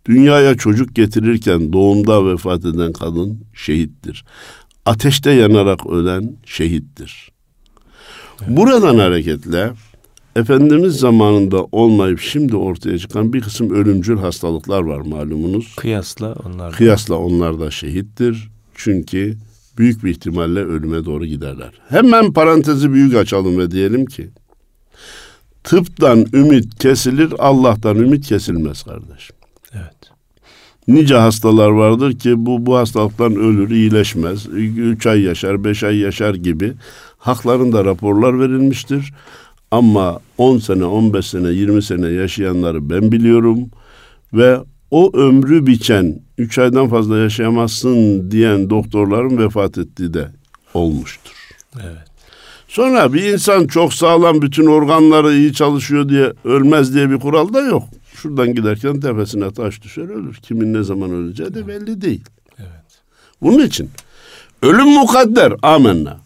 Dünyaya 0.05 0.55
çocuk 0.57 0.95
getirirken 0.95 1.73
doğumda 1.73 2.25
vefat 2.25 2.65
eden 2.65 2.93
kadın 2.93 3.39
şehittir. 3.53 4.25
Ateşte 4.85 5.31
yanarak 5.31 5.87
ölen 5.87 6.35
şehittir. 6.45 7.31
Buradan 8.47 8.97
hareketle 8.97 9.73
Efendimiz 10.35 10.95
zamanında 10.95 11.65
olmayıp 11.71 12.19
şimdi 12.19 12.55
ortaya 12.55 12.97
çıkan 12.97 13.33
bir 13.33 13.41
kısım 13.41 13.69
ölümcül 13.69 14.17
hastalıklar 14.17 14.81
var 14.81 14.99
malumunuz. 14.99 15.75
Kıyasla 15.75 16.33
onlar. 16.45 16.73
Kıyasla 16.73 17.15
onlar 17.15 17.59
da 17.59 17.71
şehittir. 17.71 18.49
Çünkü 18.75 19.37
büyük 19.77 20.03
bir 20.03 20.11
ihtimalle 20.11 20.59
ölüme 20.59 21.05
doğru 21.05 21.25
giderler. 21.25 21.71
Hemen 21.89 22.33
parantezi 22.33 22.93
büyük 22.93 23.15
açalım 23.15 23.57
ve 23.57 23.71
diyelim 23.71 24.05
ki 24.05 24.29
tıptan 25.63 26.25
ümit 26.33 26.79
kesilir, 26.79 27.33
Allah'tan 27.39 27.95
ümit 27.95 28.27
kesilmez 28.27 28.83
kardeşim. 28.83 29.35
Evet. 29.73 29.95
Nice 30.87 31.15
hastalar 31.15 31.69
vardır 31.69 32.19
ki 32.19 32.45
bu 32.45 32.65
bu 32.65 32.77
hastalıktan 32.77 33.35
ölür, 33.35 33.69
iyileşmez. 33.69 34.47
Üç 34.77 35.07
ay 35.07 35.21
yaşar, 35.21 35.63
beş 35.63 35.83
ay 35.83 35.97
yaşar 35.97 36.35
gibi 36.35 36.73
haklarında 37.17 37.85
raporlar 37.85 38.39
verilmiştir. 38.39 39.13
Ama 39.71 40.19
10 40.37 40.57
sene, 40.57 40.85
15 40.85 41.27
sene, 41.27 41.49
20 41.49 41.83
sene 41.83 42.07
yaşayanları 42.07 42.89
ben 42.89 43.11
biliyorum 43.11 43.69
ve 44.33 44.57
o 44.91 45.17
ömrü 45.17 45.67
biçen, 45.67 46.19
3 46.37 46.59
aydan 46.59 46.89
fazla 46.89 47.17
yaşayamazsın 47.17 48.31
diyen 48.31 48.69
doktorların 48.69 49.37
vefat 49.37 49.77
ettiği 49.77 50.13
de 50.13 50.27
olmuştur. 50.73 51.33
Evet. 51.83 52.08
Sonra 52.69 53.13
bir 53.13 53.23
insan 53.23 53.67
çok 53.67 53.93
sağlam 53.93 54.41
bütün 54.41 54.65
organları 54.65 55.35
iyi 55.35 55.53
çalışıyor 55.53 56.09
diye 56.09 56.33
ölmez 56.43 56.93
diye 56.93 57.09
bir 57.09 57.19
kural 57.19 57.53
da 57.53 57.61
yok. 57.61 57.83
Şuradan 58.15 58.55
giderken 58.55 58.99
tepesine 58.99 59.51
taş 59.51 59.81
düşer 59.81 60.03
ölür. 60.03 60.35
Kimin 60.35 60.73
ne 60.73 60.83
zaman 60.83 61.11
öleceği 61.11 61.53
de 61.53 61.67
belli 61.67 62.01
değil. 62.01 62.23
Evet. 62.59 63.01
Bunun 63.41 63.65
için 63.65 63.89
ölüm 64.61 64.87
mukadder 64.87 65.53
amenna. 65.61 66.17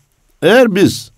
Eğer 0.41 0.75
biz 0.75 1.11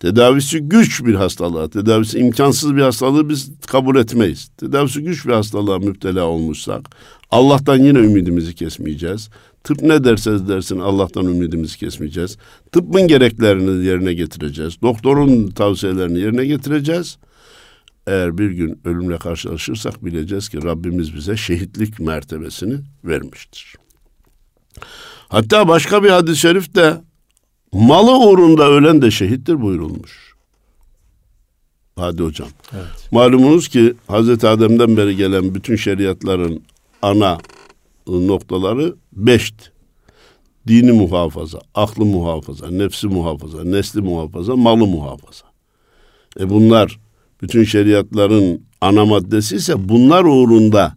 tedavisi 0.00 0.60
güç 0.60 1.04
bir 1.04 1.14
hastalığa, 1.14 1.68
tedavisi 1.68 2.18
imkansız 2.18 2.76
bir 2.76 2.82
hastalığı 2.82 3.28
biz 3.28 3.50
kabul 3.66 3.96
etmeyiz. 3.96 4.50
Tedavisi 4.56 5.02
güç 5.02 5.26
bir 5.26 5.32
hastalığa 5.32 5.78
müptela 5.78 6.24
olmuşsak 6.24 6.90
Allah'tan 7.30 7.76
yine 7.76 7.98
ümidimizi 7.98 8.54
kesmeyeceğiz. 8.54 9.30
Tıp 9.66 9.82
ne 9.82 10.04
derse 10.04 10.48
dersin 10.48 10.78
Allah'tan 10.78 11.26
ümidimizi 11.26 11.78
kesmeyeceğiz. 11.78 12.36
Tıbbın 12.72 13.08
gereklerini 13.08 13.86
yerine 13.86 14.14
getireceğiz. 14.14 14.82
Doktorun 14.82 15.50
tavsiyelerini 15.50 16.18
yerine 16.18 16.46
getireceğiz. 16.46 17.18
Eğer 18.06 18.38
bir 18.38 18.50
gün 18.50 18.80
ölümle 18.84 19.18
karşılaşırsak 19.18 20.04
bileceğiz 20.04 20.48
ki 20.48 20.62
Rabbimiz 20.62 21.14
bize 21.14 21.36
şehitlik 21.36 22.00
mertebesini 22.00 22.78
vermiştir. 23.04 23.74
Hatta 25.28 25.68
başka 25.68 26.02
bir 26.02 26.10
hadis-i 26.10 26.40
şerifte 26.40 27.00
malı 27.72 28.18
uğrunda 28.18 28.70
ölen 28.70 29.02
de 29.02 29.10
şehittir 29.10 29.62
buyurulmuş. 29.62 30.34
Hadi 31.96 32.22
hocam. 32.22 32.48
Evet. 32.72 33.12
Malumunuz 33.12 33.68
ki 33.68 33.94
Hazreti 34.06 34.48
Adem'den 34.48 34.96
beri 34.96 35.16
gelen 35.16 35.54
bütün 35.54 35.76
şeriatların 35.76 36.62
ana 37.02 37.38
noktaları 38.06 38.94
beşti. 39.12 39.64
Dini 40.68 40.92
muhafaza, 40.92 41.60
aklı 41.74 42.04
muhafaza, 42.04 42.70
nefsi 42.70 43.06
muhafaza, 43.06 43.64
nesli 43.64 44.00
muhafaza, 44.00 44.56
malı 44.56 44.86
muhafaza. 44.86 45.44
E 46.40 46.50
bunlar 46.50 46.98
bütün 47.42 47.64
şeriatların 47.64 48.62
ana 48.80 49.04
maddesi 49.04 49.56
ise 49.56 49.88
bunlar 49.88 50.24
uğrunda 50.24 50.96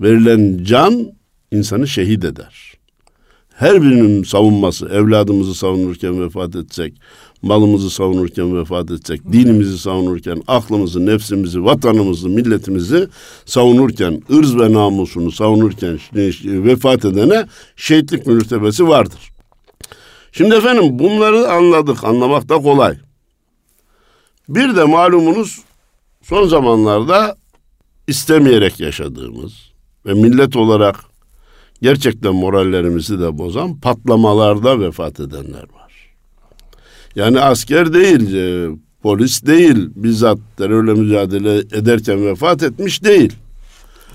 verilen 0.00 0.64
can 0.64 1.12
insanı 1.52 1.88
şehit 1.88 2.24
eder. 2.24 2.72
Her 3.54 3.82
birinin 3.82 4.22
savunması, 4.22 4.88
evladımızı 4.88 5.54
savunurken 5.54 6.22
vefat 6.22 6.56
etsek, 6.56 6.94
malımızı 7.42 7.90
savunurken 7.90 8.58
vefat 8.58 8.90
etsek, 8.90 9.32
dinimizi 9.32 9.78
savunurken, 9.78 10.42
aklımızı, 10.46 11.06
nefsimizi, 11.06 11.64
vatanımızı, 11.64 12.28
milletimizi 12.28 13.08
savunurken, 13.44 14.22
ırz 14.32 14.56
ve 14.58 14.72
namusunu 14.72 15.32
savunurken 15.32 15.98
vefat 16.44 17.04
edene 17.04 17.46
şehitlik 17.76 18.26
mürtebesi 18.26 18.88
vardır. 18.88 19.30
Şimdi 20.32 20.54
efendim 20.54 20.98
bunları 20.98 21.48
anladık, 21.48 22.04
anlamak 22.04 22.48
da 22.48 22.58
kolay. 22.58 22.98
Bir 24.48 24.76
de 24.76 24.84
malumunuz 24.84 25.60
son 26.22 26.48
zamanlarda 26.48 27.36
istemeyerek 28.06 28.80
yaşadığımız 28.80 29.52
ve 30.06 30.14
millet 30.14 30.56
olarak 30.56 30.96
gerçekten 31.82 32.34
morallerimizi 32.34 33.20
de 33.20 33.38
bozan 33.38 33.80
patlamalarda 33.80 34.80
vefat 34.80 35.20
edenler 35.20 35.62
var. 35.74 35.85
Yani 37.16 37.40
asker 37.40 37.92
değil, 37.92 38.34
e, 38.34 38.76
polis 39.02 39.46
değil, 39.46 39.88
bizzat 39.96 40.38
terörle 40.56 40.94
mücadele 40.94 41.58
ederken 41.58 42.26
vefat 42.26 42.62
etmiş 42.62 43.04
değil. 43.04 43.32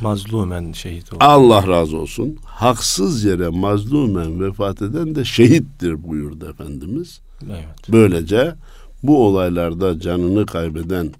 Mazlumen 0.01 0.71
şehit 0.71 1.13
oldu. 1.13 1.23
Allah 1.23 1.67
razı 1.67 1.97
olsun. 1.97 2.37
Haksız 2.45 3.23
yere 3.23 3.47
mazlumen 3.47 4.41
vefat 4.43 4.81
eden 4.81 5.15
de 5.15 5.25
şehittir 5.25 6.03
buyurdu 6.03 6.49
Efendimiz. 6.49 7.21
Evet. 7.45 7.89
Böylece 7.89 8.55
bu 9.03 9.25
olaylarda 9.27 9.99
canını 9.99 10.45
kaybeden, 10.45 11.11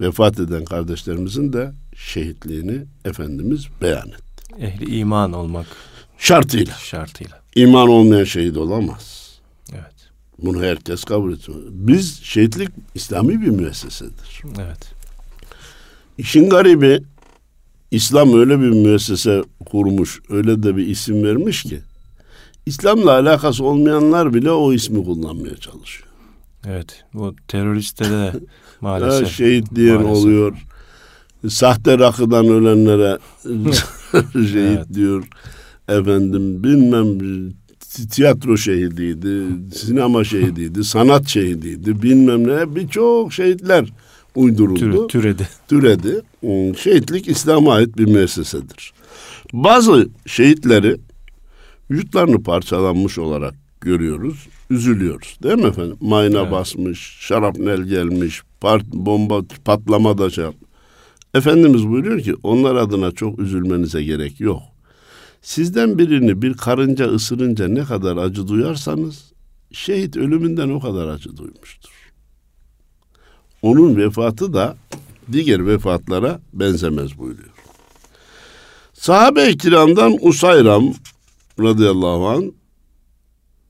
vefat 0.00 0.40
eden 0.40 0.64
kardeşlerimizin 0.64 1.52
de 1.52 1.72
şehitliğini 1.96 2.84
Efendimiz 3.04 3.66
beyan 3.82 4.08
etti. 4.08 4.54
Ehli 4.64 4.96
iman 4.96 5.32
olmak 5.32 5.66
Şartıyla. 6.18 6.74
şartıyla. 6.74 7.40
İman 7.54 7.88
olmayan 7.88 8.24
şehit 8.24 8.56
olamaz. 8.56 9.21
Bunu 10.42 10.62
herkes 10.62 11.04
kabul 11.04 11.32
ediyor. 11.32 11.58
Biz 11.70 12.20
şehitlik 12.22 12.68
İslami 12.94 13.42
bir 13.42 13.48
müessesedir. 13.48 14.42
Evet. 14.60 14.92
İşin 16.18 16.48
garibi 16.48 17.00
İslam 17.90 18.38
öyle 18.38 18.60
bir 18.60 18.70
müessese 18.70 19.42
kurmuş, 19.66 20.20
öyle 20.30 20.62
de 20.62 20.76
bir 20.76 20.86
isim 20.86 21.24
vermiş 21.24 21.62
ki 21.62 21.80
İslam'la 22.66 23.10
alakası 23.12 23.64
olmayanlar 23.64 24.34
bile 24.34 24.50
o 24.50 24.72
ismi 24.72 25.04
kullanmaya 25.04 25.56
çalışıyor. 25.56 26.08
Evet. 26.66 27.04
Bu 27.14 27.34
teröristlere 27.48 28.10
de 28.10 28.32
maalesef. 28.80 29.36
şehit 29.36 29.74
diyen 29.74 30.02
maalesef. 30.02 30.16
oluyor. 30.24 30.56
Sahte 31.48 31.98
rakıdan 31.98 32.46
ölenlere 32.48 33.18
şehit 34.32 34.56
Evet. 34.56 34.94
diyor. 34.94 35.28
Efendim 35.88 36.64
bilmem 36.64 37.20
tiyatro 37.92 38.56
şehidiydi, 38.56 39.42
sinema 39.74 40.24
şehidiydi, 40.24 40.84
sanat 40.84 41.28
şehidiydi, 41.28 42.02
bilmem 42.02 42.48
ne 42.48 42.76
birçok 42.76 43.32
şehitler 43.32 43.88
uyduruldu. 44.34 45.06
Türe, 45.06 45.36
türedi. 45.36 45.48
türedi. 45.68 46.20
Şehitlik 46.78 47.28
İslam'a 47.28 47.74
ait 47.74 47.98
bir 47.98 48.04
müessesedir. 48.04 48.92
Bazı 49.52 50.08
şehitleri 50.26 50.96
vücutlarını 51.90 52.42
parçalanmış 52.42 53.18
olarak 53.18 53.54
görüyoruz, 53.80 54.46
üzülüyoruz. 54.70 55.38
Değil 55.42 55.58
mi 55.58 55.66
efendim? 55.66 55.96
Mayına 56.00 56.40
Evet. 56.40 56.52
basmış, 56.52 57.16
şarapnel 57.20 57.82
gelmiş, 57.82 58.42
part, 58.60 58.86
bomba 58.86 59.42
patlama 59.64 60.18
da 60.18 60.30
şey. 60.30 60.44
Efendimiz 61.34 61.88
buyuruyor 61.88 62.20
ki 62.20 62.34
onlar 62.42 62.74
adına 62.74 63.10
çok 63.12 63.38
üzülmenize 63.38 64.04
gerek 64.04 64.40
yok. 64.40 64.62
Sizden 65.42 65.98
birini 65.98 66.42
bir 66.42 66.54
karınca 66.54 67.06
ısırınca 67.06 67.68
ne 67.68 67.84
kadar 67.84 68.16
acı 68.16 68.48
duyarsanız 68.48 69.32
şehit 69.72 70.16
ölümünden 70.16 70.68
o 70.68 70.80
kadar 70.80 71.08
acı 71.08 71.36
duymuştur. 71.36 72.12
Onun 73.62 73.96
vefatı 73.96 74.52
da 74.52 74.76
diğer 75.32 75.66
vefatlara 75.66 76.40
benzemez 76.52 77.18
buyuruyor. 77.18 77.48
Sahabe-i 78.92 79.58
kiramdan 79.58 80.18
Usayram 80.20 80.94
radıyallahu 81.60 82.28
an 82.28 82.52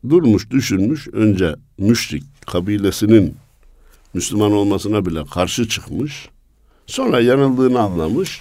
durmuş 0.08 0.50
düşünmüş 0.50 1.08
önce 1.08 1.54
müşrik 1.78 2.24
kabilesinin 2.46 3.34
Müslüman 4.14 4.52
olmasına 4.52 5.06
bile 5.06 5.24
karşı 5.24 5.68
çıkmış. 5.68 6.28
Sonra 6.86 7.20
yanıldığını 7.20 7.80
anlamış. 7.80 8.40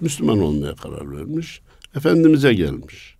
Müslüman 0.00 0.38
olmaya 0.38 0.74
karar 0.74 1.12
vermiş. 1.18 1.60
Efendimiz'e 1.96 2.54
gelmiş. 2.54 3.16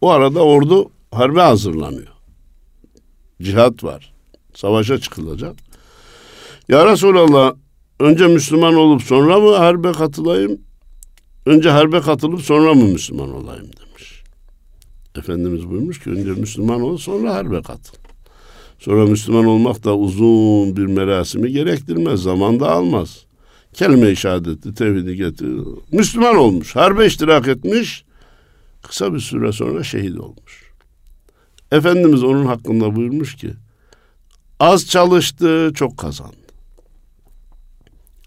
O 0.00 0.10
arada 0.10 0.40
ordu 0.40 0.90
harbe 1.10 1.40
hazırlanıyor. 1.40 2.12
Cihat 3.42 3.84
var. 3.84 4.12
Savaşa 4.54 4.98
çıkılacak. 4.98 5.56
Ya 6.68 6.92
Resulallah 6.92 7.54
önce 8.00 8.26
Müslüman 8.26 8.74
olup 8.74 9.02
sonra 9.02 9.40
mı 9.40 9.56
harbe 9.56 9.92
katılayım? 9.92 10.60
Önce 11.46 11.70
harbe 11.70 12.00
katılıp 12.00 12.42
sonra 12.42 12.74
mı 12.74 12.84
Müslüman 12.84 13.34
olayım 13.34 13.66
demiş. 13.80 14.22
Efendimiz 15.16 15.70
buyurmuş 15.70 16.00
ki 16.00 16.10
önce 16.10 16.30
Müslüman 16.30 16.80
ol 16.80 16.96
sonra 16.96 17.34
harbe 17.34 17.62
katıl. 17.62 17.98
Sonra 18.78 19.06
Müslüman 19.06 19.44
olmak 19.44 19.84
da 19.84 19.96
uzun 19.96 20.76
bir 20.76 20.86
merasimi 20.86 21.52
gerektirmez. 21.52 22.22
Zaman 22.22 22.60
da 22.60 22.70
almaz. 22.70 23.27
Kelime-i 23.72 24.16
şehadeti, 24.16 24.74
tevhidi 24.74 25.16
getir. 25.16 25.48
Müslüman 25.92 26.36
olmuş, 26.36 26.76
harbe 26.76 27.06
iştirak 27.06 27.48
etmiş. 27.48 28.04
Kısa 28.82 29.14
bir 29.14 29.20
süre 29.20 29.52
sonra 29.52 29.84
şehit 29.84 30.18
olmuş. 30.18 30.72
Efendimiz 31.72 32.22
onun 32.22 32.46
hakkında 32.46 32.96
buyurmuş 32.96 33.36
ki 33.36 33.50
az 34.60 34.86
çalıştı, 34.86 35.70
çok 35.74 35.98
kazandı. 35.98 36.36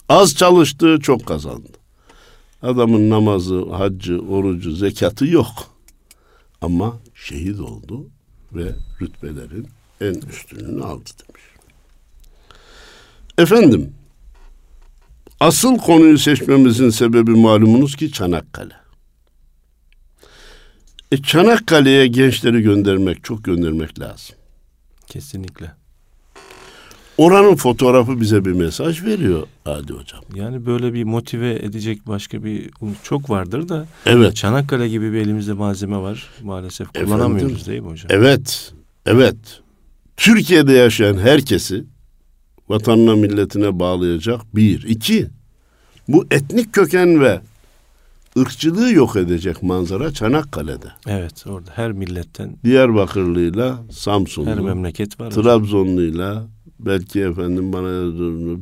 Az 0.10 0.36
çalıştı, 0.36 0.99
çok 1.01 1.25
kazandı. 1.25 1.69
Adamın 2.62 3.10
namazı, 3.10 3.69
haccı, 3.69 4.19
orucu, 4.19 4.71
zekatı 4.71 5.27
yok. 5.27 5.71
Ama 6.62 6.97
şehit 7.15 7.60
oldu 7.60 8.08
ve 8.54 8.75
rütbelerin 9.01 9.67
en 10.01 10.13
üstününü 10.13 10.84
aldı 10.84 11.10
demiş. 11.27 11.43
Efendim, 13.38 13.93
asıl 15.41 15.77
konuyu 15.77 16.17
seçmemizin 16.17 16.89
sebebi 16.89 17.32
malumunuz 17.32 17.95
ki 17.95 18.12
Çanakkale. 18.12 18.73
E 21.12 21.17
Çanakkale'ye 21.17 22.08
gençleri 22.08 22.62
göndermek, 22.62 23.23
çok 23.23 23.43
göndermek 23.43 23.99
lazım. 23.99 24.36
Kesinlikle. 25.08 25.71
Oranın 27.17 27.56
fotoğrafı 27.56 28.21
bize 28.21 28.45
bir 28.45 28.51
mesaj 28.51 29.04
veriyor 29.04 29.47
Adi 29.65 29.93
Hocam. 29.93 30.21
Yani 30.36 30.65
böyle 30.65 30.93
bir 30.93 31.04
motive 31.04 31.56
edecek 31.56 32.08
başka 32.08 32.43
bir 32.43 32.69
çok 33.04 33.30
vardır 33.30 33.69
da 33.69 33.86
Evet. 34.06 34.36
Çanakkale 34.36 34.89
gibi 34.89 35.13
bir 35.13 35.17
elimizde 35.17 35.54
malzeme 35.54 35.97
var. 35.97 36.30
Maalesef 36.43 36.88
kullanamıyoruz 36.93 37.51
Efendim? 37.51 37.65
değil 37.71 37.82
mi 37.82 37.89
hocam? 37.89 38.08
Evet, 38.10 38.73
evet. 39.06 39.36
Türkiye'de 40.17 40.73
yaşayan 40.73 41.17
herkesi 41.17 41.84
vatanına 42.71 43.15
milletine 43.15 43.79
bağlayacak 43.79 44.41
bir. 44.55 44.84
iki, 44.84 45.27
bu 46.07 46.25
etnik 46.31 46.73
köken 46.73 47.21
ve 47.21 47.41
ırkçılığı 48.38 48.93
yok 48.93 49.15
edecek 49.15 49.63
manzara 49.63 50.12
Çanakkale'de. 50.12 50.88
Evet 51.07 51.47
orada 51.47 51.71
her 51.75 51.91
milletten 51.91 52.57
Diyarbakırlıyla 52.63 53.77
her 53.77 53.93
Samsunlu, 53.93 54.63
memleket 54.63 55.19
var. 55.19 55.27
hocam. 55.27 55.43
Trabzonluyla 55.43 56.47
belki 56.79 57.21
efendim 57.21 57.73
bana 57.73 58.12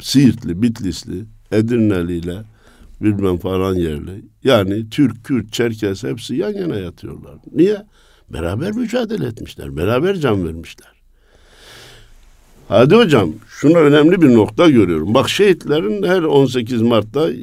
Siirtli, 0.01 0.61
Bitlisli, 0.61 1.25
Edirneliyle 1.51 2.37
bilmem 3.01 3.37
falan 3.37 3.75
yerli. 3.75 4.25
Yani 4.43 4.89
Türk, 4.89 5.25
Kürt, 5.25 5.53
Çerkes 5.53 6.03
hepsi 6.03 6.35
yan 6.35 6.53
yana 6.53 6.75
yatıyorlar. 6.75 7.33
Niye? 7.55 7.85
Beraber 8.29 8.71
mücadele 8.71 9.25
etmişler. 9.25 9.77
Beraber 9.77 10.15
can 10.15 10.47
vermişler. 10.47 10.98
Hadi 12.69 12.95
hocam 12.95 13.31
şunu 13.49 13.77
önemli 13.77 14.21
bir 14.21 14.33
nokta 14.33 14.69
görüyorum. 14.69 15.13
Bak 15.13 15.29
şehitlerin 15.29 16.03
her 16.03 16.21
18 16.21 16.81
Mart'ta 16.81 17.31
e, 17.31 17.35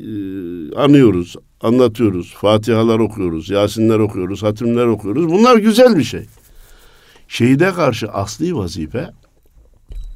anıyoruz, 0.77 1.37
anlatıyoruz. 1.61 2.35
Fatihalar 2.35 2.99
okuyoruz, 2.99 3.51
Yasinler 3.51 3.99
okuyoruz, 3.99 4.43
hatimler 4.43 4.87
okuyoruz. 4.87 5.29
Bunlar 5.29 5.57
güzel 5.57 5.99
bir 5.99 6.05
şey. 6.05 6.27
Şehide 7.29 7.73
karşı 7.73 8.09
asli 8.09 8.57
vazife, 8.57 9.11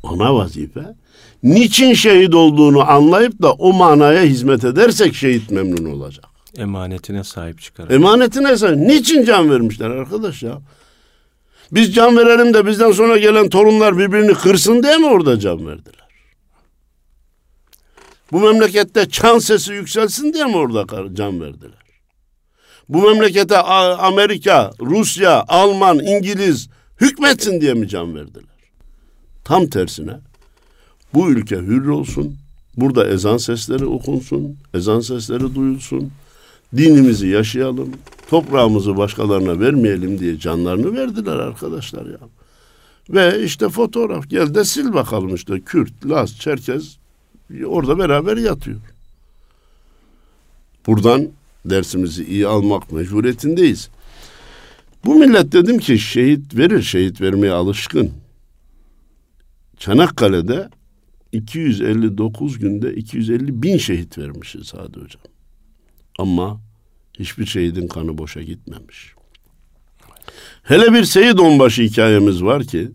ana 0.02 0.34
vazife, 0.34 0.94
niçin 1.42 1.92
şehit 1.92 2.34
olduğunu 2.34 2.90
anlayıp 2.90 3.42
da 3.42 3.52
o 3.52 3.72
manaya 3.72 4.22
hizmet 4.22 4.64
edersek 4.64 5.14
şehit 5.14 5.50
memnun 5.50 5.84
olacak. 5.84 6.24
Emanetine 6.58 7.24
sahip 7.24 7.60
çıkarak. 7.60 7.90
Emanetine 7.92 8.56
sahip. 8.56 8.76
Niçin 8.76 9.24
can 9.24 9.50
vermişler 9.50 9.90
arkadaş 9.90 10.42
ya? 10.42 10.58
Biz 11.72 11.94
can 11.94 12.16
verelim 12.16 12.54
de 12.54 12.66
bizden 12.66 12.92
sonra 12.92 13.18
gelen 13.18 13.48
torunlar 13.48 13.98
birbirini 13.98 14.34
kırsın 14.34 14.82
diye 14.82 14.96
mi 14.96 15.06
orada 15.06 15.38
can 15.38 15.66
verdiler? 15.66 16.08
Bu 18.32 18.40
memlekette 18.40 19.08
çan 19.08 19.38
sesi 19.38 19.72
yükselsin 19.72 20.32
diye 20.32 20.44
mi 20.44 20.56
orada 20.56 21.14
can 21.14 21.40
verdiler? 21.40 21.80
Bu 22.88 23.10
memlekete 23.10 23.58
Amerika, 23.58 24.70
Rusya, 24.80 25.44
Alman, 25.48 25.98
İngiliz 25.98 26.68
hükmetsin 27.00 27.60
diye 27.60 27.74
mi 27.74 27.88
can 27.88 28.14
verdiler? 28.14 28.44
Tam 29.44 29.66
tersine 29.66 30.12
bu 31.14 31.30
ülke 31.30 31.56
hür 31.56 31.86
olsun, 31.86 32.36
burada 32.76 33.08
ezan 33.08 33.36
sesleri 33.36 33.86
okunsun, 33.86 34.56
ezan 34.74 35.00
sesleri 35.00 35.54
duyulsun, 35.54 36.10
dinimizi 36.76 37.28
yaşayalım, 37.28 37.94
toprağımızı 38.30 38.96
başkalarına 38.96 39.60
vermeyelim 39.60 40.18
diye 40.18 40.38
canlarını 40.38 40.94
verdiler 40.96 41.36
arkadaşlar 41.36 42.06
ya. 42.06 42.18
Ve 43.10 43.44
işte 43.44 43.68
fotoğraf 43.68 44.30
gel 44.30 44.54
de 44.54 44.64
sil 44.72 44.88
bakalım 44.92 45.34
işte 45.34 45.60
Kürt, 45.60 46.06
Laz, 46.06 46.38
Çerkez 46.38 46.98
orada 47.66 47.98
beraber 47.98 48.36
yatıyor. 48.36 48.80
Buradan 50.86 51.28
dersimizi 51.64 52.24
iyi 52.24 52.46
almak 52.46 52.92
mecburiyetindeyiz. 52.92 53.90
Bu 55.04 55.14
millet 55.14 55.52
dedim 55.52 55.78
ki 55.78 55.98
şehit 55.98 56.56
verir, 56.56 56.82
şehit 56.82 57.20
vermeye 57.20 57.52
alışkın. 57.52 58.10
Çanakkale'de 59.78 60.68
259 61.32 62.58
günde 62.58 62.94
250 62.94 63.62
bin 63.62 63.76
şehit 63.76 64.18
vermişiz 64.18 64.74
Hadi 64.74 65.00
Hocam. 65.00 65.22
Ama 66.18 66.60
hiçbir 67.18 67.46
şehidin 67.46 67.88
kanı 67.88 68.18
boşa 68.18 68.42
gitmemiş. 68.42 69.14
Hele 70.62 70.92
bir 70.92 71.04
Seyit 71.04 71.40
Onbaşı 71.40 71.82
hikayemiz 71.82 72.42
var 72.42 72.64
ki 72.64 72.90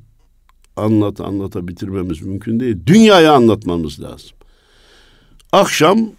anlat 0.75 1.21
anlata 1.21 1.67
bitirmemiz 1.67 2.21
mümkün 2.21 2.59
değil. 2.59 2.77
Dünyaya 2.85 3.33
anlatmamız 3.33 4.01
lazım. 4.01 4.29
Akşam 5.51 6.09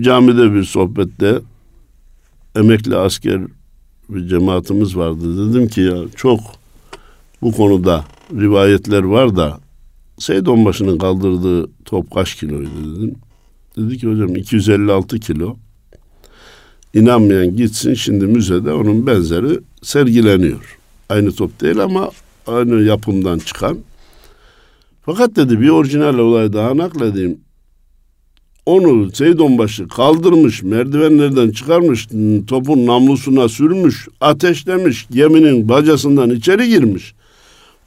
camide 0.00 0.54
bir 0.54 0.64
sohbette 0.64 1.40
emekli 2.56 2.96
asker 2.96 3.40
bir 4.08 4.28
cemaatimiz 4.28 4.96
vardı. 4.96 5.50
Dedim 5.50 5.68
ki 5.68 5.80
ya 5.80 5.96
çok 6.16 6.40
bu 7.42 7.52
konuda 7.52 8.04
rivayetler 8.32 9.02
var 9.02 9.36
da 9.36 9.60
Seyit 10.18 10.48
Onbaşı'nın 10.48 10.98
kaldırdığı 10.98 11.70
top 11.84 12.10
kaç 12.14 12.34
kiloydu 12.34 12.96
dedim. 12.96 13.14
Dedi 13.76 13.98
ki 13.98 14.08
hocam 14.08 14.36
256 14.36 15.20
kilo. 15.20 15.56
İnanmayan 16.94 17.56
gitsin 17.56 17.94
şimdi 17.94 18.26
müzede 18.26 18.72
onun 18.72 19.06
benzeri 19.06 19.58
sergileniyor. 19.82 20.78
Aynı 21.08 21.32
top 21.32 21.60
değil 21.60 21.78
ama 21.78 22.10
aynı 22.46 22.82
yapımdan 22.82 23.38
çıkan. 23.38 23.78
Fakat 25.02 25.36
dedi 25.36 25.60
bir 25.60 25.68
orijinal 25.68 26.18
olay 26.18 26.52
daha 26.52 26.76
nakledeyim. 26.76 27.38
Onu 28.66 29.10
Seyit 29.12 29.40
Onbaşı 29.40 29.88
kaldırmış, 29.88 30.62
merdivenlerden 30.62 31.50
çıkarmış, 31.50 32.08
topun 32.46 32.86
namlusuna 32.86 33.48
sürmüş, 33.48 34.08
ateşlemiş, 34.20 35.06
geminin 35.10 35.68
bacasından 35.68 36.30
içeri 36.30 36.68
girmiş. 36.68 37.14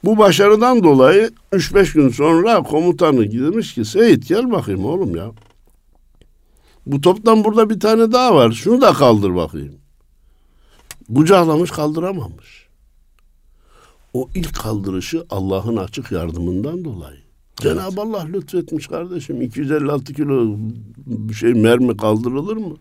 Bu 0.04 0.18
başarıdan 0.18 0.84
dolayı 0.84 1.30
3-5 1.52 1.94
gün 1.94 2.08
sonra 2.08 2.62
komutanı 2.62 3.32
demiş 3.32 3.74
ki 3.74 3.84
Seyit 3.84 4.28
gel 4.28 4.50
bakayım 4.50 4.84
oğlum 4.84 5.16
ya. 5.16 5.30
Bu 6.86 7.00
toptan 7.00 7.44
burada 7.44 7.70
bir 7.70 7.80
tane 7.80 8.12
daha 8.12 8.34
var. 8.34 8.52
Şunu 8.52 8.80
da 8.80 8.92
kaldır 8.92 9.34
bakayım. 9.34 9.74
Kucaklamış 11.14 11.70
kaldıramamış. 11.70 12.66
O 14.12 14.28
ilk 14.34 14.54
kaldırışı 14.54 15.24
Allah'ın 15.30 15.76
açık 15.76 16.12
yardımından 16.12 16.84
dolayı. 16.84 17.18
Cenab-ı 17.56 18.00
Allah 18.00 18.26
lütfetmiş 18.32 18.86
kardeşim. 18.86 19.42
256 19.42 20.14
kilo 20.14 20.56
bir 21.06 21.34
şey 21.34 21.54
mermi 21.54 21.96
kaldırılır 21.96 22.56
mı? 22.56 22.76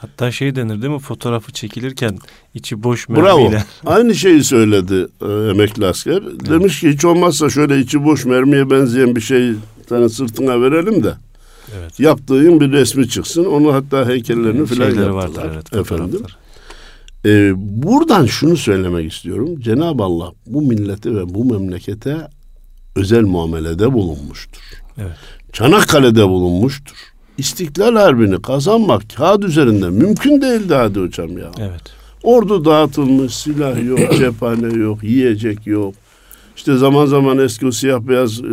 Hatta 0.00 0.32
şey 0.32 0.56
denir 0.56 0.82
değil 0.82 0.92
mi 0.92 0.98
fotoğrafı 0.98 1.52
çekilirken 1.52 2.18
içi 2.54 2.82
boş 2.82 3.08
Bravo. 3.08 3.40
mermiyle. 3.40 3.64
Aynı 3.86 4.14
şeyi 4.14 4.44
söyledi 4.44 5.06
e, 5.22 5.26
emekli 5.26 5.86
asker. 5.86 6.22
Demiş 6.24 6.80
ki 6.80 6.90
hiç 6.90 7.04
olmazsa 7.04 7.50
şöyle 7.50 7.78
içi 7.78 8.04
boş 8.04 8.24
mermiye 8.24 8.70
benzeyen 8.70 9.16
bir 9.16 9.20
şey 9.20 9.52
sana 9.88 10.08
sırtına 10.08 10.60
verelim 10.60 11.02
de 11.04 11.14
Evet. 11.78 12.00
yaptığın 12.00 12.60
bir 12.60 12.72
resmi 12.72 13.08
çıksın. 13.08 13.44
Onu 13.44 13.74
hatta 13.74 14.08
heykellerini 14.08 14.66
falan 14.66 14.90
Şeyleri 14.90 15.06
yaptılar. 15.06 15.14
vardır 15.14 15.42
evet 15.54 15.74
Efendim. 15.74 16.20
Ee, 17.24 17.52
buradan 17.56 18.26
şunu 18.26 18.56
söylemek 18.56 19.12
istiyorum. 19.12 19.60
Cenab-ı 19.60 20.02
Allah 20.02 20.32
bu 20.46 20.62
millete 20.62 21.14
ve 21.14 21.34
bu 21.34 21.44
memlekete 21.44 22.16
özel 22.96 23.22
muamelede 23.22 23.92
bulunmuştur. 23.92 24.62
Evet. 24.98 25.16
Çanakkale'de 25.52 26.28
bulunmuştur. 26.28 26.96
İstiklal 27.38 27.94
Harbi'ni 27.96 28.42
kazanmak 28.42 29.02
kağıt 29.16 29.44
üzerinde 29.44 29.90
mümkün 29.90 30.42
değildi 30.42 30.74
hadi 30.74 31.00
hocam 31.00 31.38
ya. 31.38 31.50
Evet. 31.58 31.82
Ordu 32.22 32.64
dağıtılmış, 32.64 33.34
silah 33.36 33.84
yok, 33.86 33.98
cephane 34.18 34.74
yok, 34.78 35.04
yiyecek 35.04 35.66
yok. 35.66 35.94
İşte 36.56 36.76
zaman 36.76 37.06
zaman 37.06 37.38
eski 37.38 37.66
o 37.66 37.70
siyah 37.70 38.00
beyaz 38.00 38.40
e, 38.40 38.44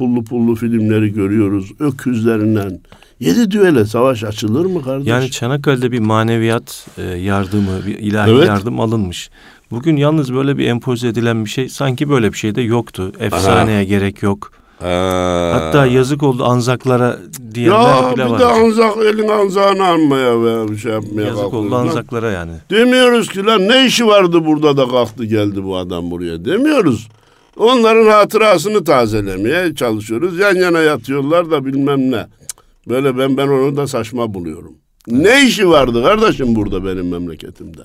pullu 0.00 0.24
pullu 0.24 0.54
filmleri 0.54 1.12
görüyoruz. 1.12 1.72
Öküzlerinden. 1.80 2.80
Yedi 3.20 3.50
düele 3.50 3.84
savaş 3.84 4.24
açılır 4.24 4.64
mı 4.64 4.82
kardeş? 4.82 5.06
Yani 5.06 5.30
Çanakkale'de 5.30 5.92
bir 5.92 5.98
maneviyat 5.98 6.86
e, 6.98 7.02
yardımı, 7.02 7.86
bir 7.86 7.98
ilahi 7.98 8.30
Evet. 8.30 8.48
yardım 8.48 8.80
alınmış. 8.80 9.30
Bugün 9.70 9.96
yalnız 9.96 10.34
böyle 10.34 10.58
bir 10.58 10.66
empoze 10.66 11.08
edilen 11.08 11.44
bir 11.44 11.50
şey 11.50 11.68
sanki 11.68 12.10
böyle 12.10 12.32
bir 12.32 12.38
şey 12.38 12.54
de 12.54 12.62
yoktu. 12.62 13.12
Efsaneye 13.20 13.76
Aha. 13.76 13.82
gerek 13.82 14.22
yok. 14.22 14.52
Ha. 14.78 15.50
Hatta 15.54 15.86
yazık 15.86 16.22
oldu 16.22 16.44
anzaklara 16.44 17.18
diyenler 17.54 18.02
ya, 18.02 18.12
bile 18.14 18.24
var. 18.24 18.28
Ya 18.28 18.34
bir 18.34 18.40
de 18.40 18.44
anzak 18.44 18.96
elin 18.96 19.28
anzağını 19.28 19.84
almaya 19.84 20.42
ve 20.42 20.68
bir 20.68 20.76
şey 20.76 20.92
yapmaya 20.92 21.26
Yazık 21.26 21.54
oldu 21.54 21.74
anzaklara 21.74 22.30
yani. 22.30 22.52
Demiyoruz 22.70 23.28
ki 23.28 23.44
lan 23.44 23.68
ne 23.68 23.86
işi 23.86 24.06
vardı 24.06 24.46
burada 24.46 24.76
da 24.76 24.88
kalktı 24.88 25.24
geldi 25.24 25.64
bu 25.64 25.76
adam 25.76 26.10
buraya 26.10 26.44
demiyoruz. 26.44 27.08
Onların 27.60 28.06
hatırasını 28.06 28.84
tazelemeye 28.84 29.74
çalışıyoruz. 29.74 30.38
Yan 30.38 30.54
yana 30.54 30.80
yatıyorlar 30.80 31.50
da 31.50 31.64
bilmem 31.64 32.10
ne. 32.10 32.26
Böyle 32.88 33.18
ben 33.18 33.36
ben 33.36 33.48
onu 33.48 33.76
da 33.76 33.86
saçma 33.86 34.34
buluyorum. 34.34 34.72
Evet. 35.10 35.22
Ne 35.22 35.46
işi 35.46 35.68
vardı 35.68 36.02
kardeşim 36.02 36.54
burada 36.54 36.84
benim 36.84 37.08
memleketimde? 37.08 37.82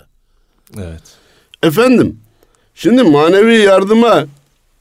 Evet. 0.78 1.02
Efendim, 1.64 2.20
şimdi 2.76 3.04
manevi 3.04 3.58
yardıma 3.58 4.26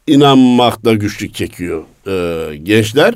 inanmakta 0.07 0.93
güçlük 0.93 1.35
çekiyor 1.35 1.85
e, 2.07 2.57
gençler. 2.57 3.15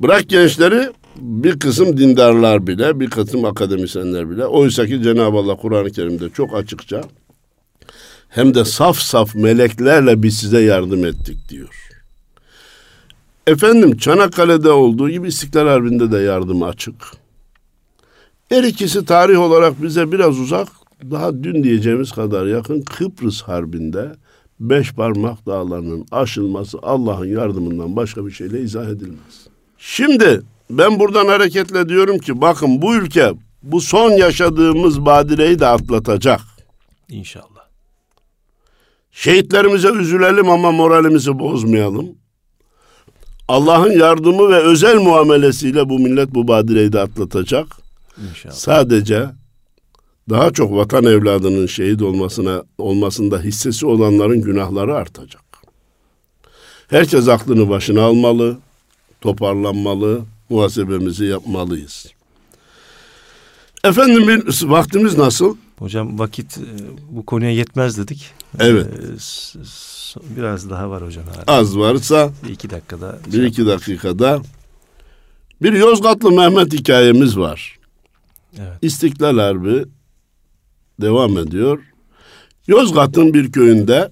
Bırak 0.00 0.28
gençleri 0.28 0.90
bir 1.16 1.58
kısım 1.58 1.96
dindarlar 1.96 2.66
bile, 2.66 3.00
bir 3.00 3.10
kısım 3.10 3.44
akademisyenler 3.44 4.30
bile. 4.30 4.46
Oysa 4.46 4.86
ki 4.86 5.02
Cenab-ı 5.02 5.36
Allah 5.36 5.56
Kur'an-ı 5.56 5.90
Kerim'de 5.90 6.30
çok 6.30 6.54
açıkça 6.54 7.02
hem 8.34 8.54
de 8.54 8.64
saf 8.64 8.98
saf 8.98 9.34
meleklerle 9.34 10.22
biz 10.22 10.38
size 10.38 10.60
yardım 10.60 11.04
ettik 11.04 11.48
diyor. 11.48 11.88
Efendim 13.46 13.96
Çanakkale'de 13.96 14.70
olduğu 14.70 15.10
gibi 15.10 15.28
İstiklal 15.28 15.66
Harbi'nde 15.66 16.12
de 16.12 16.18
yardım 16.18 16.62
açık. 16.62 16.94
Her 18.48 18.64
ikisi 18.64 19.04
tarih 19.04 19.40
olarak 19.40 19.82
bize 19.82 20.12
biraz 20.12 20.38
uzak, 20.38 20.68
daha 21.10 21.42
dün 21.42 21.64
diyeceğimiz 21.64 22.12
kadar 22.12 22.46
yakın 22.46 22.82
Kıbrıs 22.82 23.42
Harbi'nde 23.42 24.12
beş 24.60 24.92
parmak 24.92 25.46
dağlarının 25.46 26.06
aşılması 26.12 26.78
Allah'ın 26.82 27.26
yardımından 27.26 27.96
başka 27.96 28.26
bir 28.26 28.30
şeyle 28.30 28.60
izah 28.60 28.88
edilmez. 28.88 29.46
Şimdi 29.78 30.42
ben 30.70 31.00
buradan 31.00 31.26
hareketle 31.26 31.88
diyorum 31.88 32.18
ki 32.18 32.40
bakın 32.40 32.82
bu 32.82 32.94
ülke 32.94 33.32
bu 33.62 33.80
son 33.80 34.10
yaşadığımız 34.10 35.06
badireyi 35.06 35.58
de 35.58 35.66
atlatacak. 35.66 36.40
İnşallah. 37.08 37.53
Şehitlerimize 39.14 39.88
üzülelim 39.88 40.50
ama 40.50 40.72
moralimizi 40.72 41.38
bozmayalım. 41.38 42.06
Allah'ın 43.48 43.92
yardımı 43.92 44.48
ve 44.48 44.56
özel 44.56 44.96
muamelesiyle 44.96 45.88
bu 45.88 45.98
millet 45.98 46.34
bu 46.34 46.48
badireyi 46.48 46.92
de 46.92 47.00
atlatacak. 47.00 47.66
İnşallah. 48.30 48.54
Sadece 48.54 49.26
daha 50.30 50.50
çok 50.50 50.76
vatan 50.76 51.04
evladının 51.04 51.66
şehit 51.66 52.02
olmasına 52.02 52.62
olmasında 52.78 53.40
hissesi 53.40 53.86
olanların 53.86 54.42
günahları 54.42 54.94
artacak. 54.94 55.42
Herkes 56.88 57.28
aklını 57.28 57.68
başına 57.68 58.02
almalı, 58.02 58.58
toparlanmalı, 59.20 60.22
muhasebemizi 60.50 61.24
yapmalıyız. 61.24 62.06
Efendim 63.84 64.28
bir 64.28 64.68
vaktimiz 64.68 65.18
nasıl? 65.18 65.56
Hocam 65.78 66.18
vakit 66.18 66.58
e, 66.58 66.62
bu 67.10 67.26
konuya 67.26 67.50
yetmez 67.50 67.98
dedik. 67.98 68.30
Evet. 68.58 68.86
Ee, 68.86 70.36
biraz 70.36 70.70
daha 70.70 70.90
var 70.90 71.02
hocam. 71.02 71.24
Hala. 71.24 71.58
Az 71.58 71.78
varsa 71.78 72.30
bir 72.44 72.50
iki 72.50 72.70
dakikada. 72.70 73.18
Bir 73.32 73.42
iki 73.42 73.66
dakikada. 73.66 74.42
Bir 75.62 75.72
Yozgatlı 75.72 76.32
Mehmet 76.32 76.72
hikayemiz 76.72 77.38
var. 77.38 77.78
Evet. 78.58 78.78
İstiklal 78.82 79.38
Harbi 79.38 79.84
devam 81.00 81.38
ediyor. 81.38 81.78
Yozgat'ın 82.66 83.34
bir 83.34 83.52
köyünde 83.52 84.10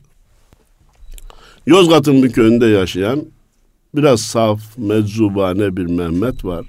Yozgat'ın 1.66 2.22
bir 2.22 2.32
köyünde 2.32 2.66
yaşayan 2.66 3.24
biraz 3.94 4.20
saf, 4.20 4.60
meczubane 4.78 5.76
bir 5.76 5.86
Mehmet 5.86 6.44
var. 6.44 6.66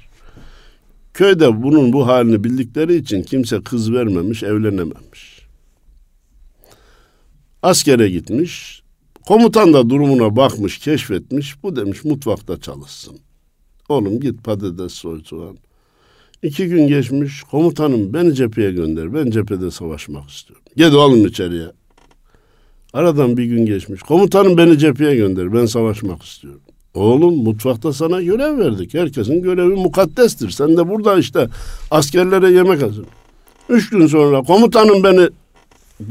Köyde 1.14 1.64
bunun 1.64 1.93
bu 1.93 2.07
halini 2.07 2.43
bildikleri 2.43 2.95
için 2.95 3.24
kimse 3.24 3.61
kız 3.64 3.93
vermemiş, 3.93 4.43
evlenememiş. 4.43 5.47
Askere 7.64 8.09
gitmiş. 8.09 8.84
Komutan 9.28 9.74
da 9.74 9.89
durumuna 9.89 10.36
bakmış, 10.36 10.78
keşfetmiş. 10.78 11.64
Bu 11.64 11.76
demiş 11.76 12.03
mutfakta 12.03 12.59
çalışsın. 12.59 13.20
Oğlum 13.89 14.20
git 14.20 14.43
patates 14.43 14.93
soy 14.93 15.24
soğan. 15.24 15.57
İki 16.43 16.68
gün 16.68 16.88
geçmiş. 16.88 17.43
Komutanım 17.43 18.14
beni 18.14 18.36
cepheye 18.36 18.72
gönder. 18.72 19.14
Ben 19.14 19.32
cephede 19.32 19.72
savaşmak 19.72 20.30
istiyorum. 20.30 20.66
Gel 20.78 20.93
oğlum 20.93 21.26
içeriye. 21.26 21.68
Aradan 22.93 23.38
bir 23.38 23.45
gün 23.45 23.66
geçmiş. 23.66 24.01
Komutanım 24.01 24.57
beni 24.57 24.80
cepheye 24.80 25.16
gönder. 25.16 25.53
Ben 25.53 25.66
savaşmak 25.66 26.24
istiyorum. 26.24 26.61
Oğlum 26.94 27.44
mutfakta 27.44 27.94
sana 27.94 28.22
görev 28.22 28.58
verdik. 28.58 28.94
Herkesin 28.94 29.41
görevi 29.41 29.76
mukaddestir. 29.76 30.50
Sen 30.50 30.78
de 30.78 30.89
burada 30.89 31.18
işte 31.20 31.50
askerlere 31.91 32.52
yemek 32.52 32.82
hazır. 32.82 33.06
Üç 33.70 33.89
gün 33.89 34.08
sonra 34.08 34.44
komutanım 34.44 35.04
beni 35.04 35.30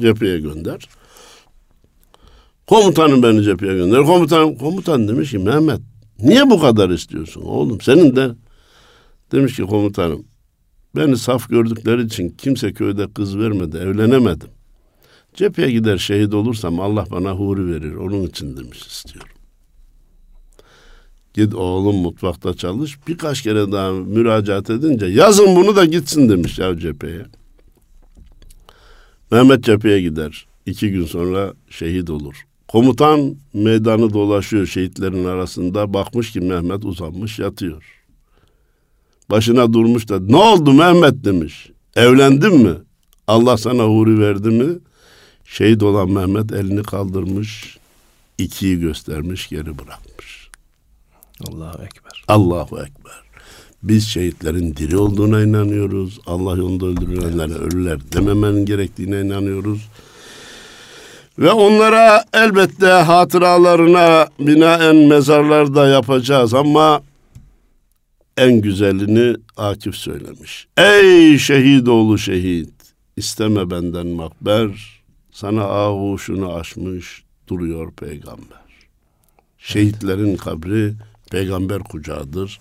cepheye 0.00 0.40
gönder. 0.40 0.88
Komutanım 2.66 3.22
beni 3.22 3.42
cepheye 3.42 3.74
gönder. 3.74 4.04
Komutanım, 4.04 4.58
komutan 4.58 5.08
demiş 5.08 5.30
ki 5.30 5.38
Mehmet 5.38 5.80
niye 6.18 6.50
bu 6.50 6.60
kadar 6.60 6.90
istiyorsun 6.90 7.42
oğlum? 7.42 7.80
Senin 7.80 8.16
de 8.16 8.30
demiş 9.32 9.56
ki 9.56 9.62
komutanım 9.62 10.24
beni 10.96 11.16
saf 11.16 11.48
gördükleri 11.48 12.04
için 12.04 12.28
kimse 12.28 12.72
köyde 12.72 13.12
kız 13.12 13.38
vermedi, 13.38 13.76
evlenemedim. 13.76 14.48
Cepheye 15.34 15.70
gider 15.70 15.98
şehit 15.98 16.34
olursam 16.34 16.80
Allah 16.80 17.06
bana 17.10 17.30
huri 17.32 17.66
verir. 17.66 17.94
Onun 17.94 18.22
için 18.22 18.56
demiş 18.56 18.86
istiyorum. 18.86 19.31
Git 21.34 21.54
oğlum 21.54 21.96
mutfakta 21.96 22.54
çalış. 22.54 22.98
Birkaç 23.08 23.42
kere 23.42 23.72
daha 23.72 23.92
müracaat 23.92 24.70
edince 24.70 25.06
yazın 25.06 25.56
bunu 25.56 25.76
da 25.76 25.84
gitsin 25.84 26.28
demiş 26.28 26.58
ya 26.58 26.78
cepheye. 26.78 27.26
Mehmet 29.30 29.64
cepheye 29.64 30.02
gider. 30.02 30.46
İki 30.66 30.90
gün 30.90 31.04
sonra 31.04 31.54
şehit 31.70 32.10
olur. 32.10 32.34
Komutan 32.68 33.36
meydanı 33.54 34.12
dolaşıyor 34.12 34.66
şehitlerin 34.66 35.24
arasında. 35.24 35.94
Bakmış 35.94 36.32
ki 36.32 36.40
Mehmet 36.40 36.84
uzanmış 36.84 37.38
yatıyor. 37.38 38.02
Başına 39.30 39.72
durmuş 39.72 40.08
da 40.08 40.20
ne 40.20 40.36
oldu 40.36 40.72
Mehmet 40.72 41.24
demiş. 41.24 41.70
Evlendin 41.96 42.54
mi? 42.62 42.74
Allah 43.26 43.56
sana 43.56 43.82
huri 43.82 44.20
verdi 44.20 44.48
mi? 44.48 44.78
Şehit 45.44 45.82
olan 45.82 46.10
Mehmet 46.10 46.52
elini 46.52 46.82
kaldırmış. 46.82 47.78
ikiyi 48.38 48.80
göstermiş 48.80 49.48
geri 49.48 49.78
bırakmış. 49.78 50.11
Allahu 51.48 51.82
Ekber. 51.82 52.24
Allahu 52.28 52.78
Ekber. 52.80 53.22
Biz 53.82 54.08
şehitlerin 54.08 54.76
diri 54.76 54.96
olduğuna 54.96 55.42
inanıyoruz. 55.42 56.20
Allah 56.26 56.56
yolunda 56.56 56.86
öldürülenlere 56.86 57.54
ölüler 57.54 57.98
dememenin 58.12 58.66
gerektiğine 58.66 59.20
inanıyoruz. 59.20 59.88
Ve 61.38 61.50
onlara 61.50 62.24
elbette 62.32 62.86
hatıralarına 62.86 64.28
binaen 64.38 64.96
mezarlar 64.96 65.74
da 65.74 65.88
yapacağız 65.88 66.54
ama 66.54 67.02
en 68.36 68.60
güzelini 68.60 69.36
Akif 69.56 69.94
söylemiş. 69.94 70.66
Ey 70.76 71.38
şehit 71.38 71.88
oğlu 71.88 72.18
şehit, 72.18 72.74
isteme 73.16 73.70
benden 73.70 74.06
makber, 74.06 74.70
sana 75.30 75.62
ağuşunu 75.62 76.54
aşmış 76.54 77.24
duruyor 77.48 77.92
peygamber. 77.92 78.62
Şehitlerin 79.58 80.36
kabri 80.36 80.94
peygamber 81.32 81.78
kucağıdır. 81.78 82.60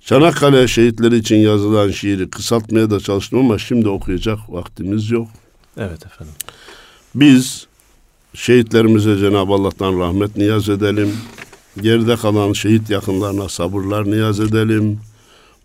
Çanakkale 0.00 0.68
şehitleri 0.68 1.16
için 1.16 1.36
yazılan 1.36 1.90
şiiri 1.90 2.30
kısaltmaya 2.30 2.90
da 2.90 3.00
çalıştım 3.00 3.38
ama 3.38 3.58
şimdi 3.58 3.88
okuyacak 3.88 4.38
vaktimiz 4.48 5.10
yok. 5.10 5.28
Evet 5.76 6.06
efendim. 6.06 6.34
Biz 7.14 7.66
şehitlerimize 8.34 9.16
Cenab-ı 9.16 9.52
Allah'tan 9.52 9.98
rahmet 10.00 10.36
niyaz 10.36 10.68
edelim. 10.68 11.16
Geride 11.80 12.16
kalan 12.16 12.52
şehit 12.52 12.90
yakınlarına 12.90 13.48
sabırlar 13.48 14.10
niyaz 14.10 14.40
edelim. 14.40 15.00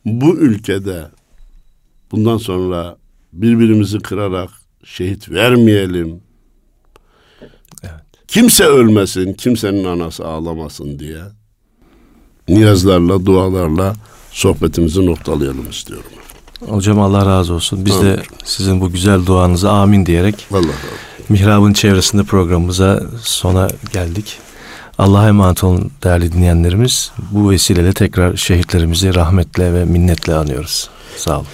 Bu 0.05 0.35
ülkede 0.35 1.07
bundan 2.11 2.37
sonra 2.37 2.97
birbirimizi 3.33 3.99
kırarak 3.99 4.49
şehit 4.83 5.29
vermeyelim. 5.29 6.21
Evet. 7.83 8.03
Kimse 8.27 8.63
ölmesin, 8.63 9.33
kimsenin 9.33 9.83
anası 9.83 10.25
ağlamasın 10.25 10.99
diye 10.99 11.21
niyazlarla, 12.47 13.25
dualarla 13.25 13.93
sohbetimizi 14.31 15.05
noktalayalım 15.05 15.69
istiyorum. 15.69 16.11
Hocam 16.69 16.99
Allah 16.99 17.25
razı 17.25 17.53
olsun. 17.53 17.85
Biz 17.85 17.95
amin. 17.95 18.05
de 18.05 18.23
sizin 18.45 18.81
bu 18.81 18.91
güzel 18.91 19.25
duanıza 19.25 19.71
amin 19.71 20.05
diyerek 20.05 20.47
Allah. 20.51 20.71
Mihrab'ın 21.29 21.73
çevresinde 21.73 22.23
programımıza 22.23 23.03
sona 23.21 23.67
geldik. 23.93 24.39
Allah'a 24.97 25.27
emanet 25.27 25.63
olun 25.63 25.91
değerli 26.03 26.31
dinleyenlerimiz. 26.31 27.11
Bu 27.31 27.49
vesileyle 27.49 27.93
tekrar 27.93 28.35
şehitlerimizi 28.35 29.15
rahmetle 29.15 29.73
ve 29.73 29.85
minnetle 29.85 30.35
anıyoruz. 30.35 30.89
Sağ 31.17 31.35
olun. 31.35 31.47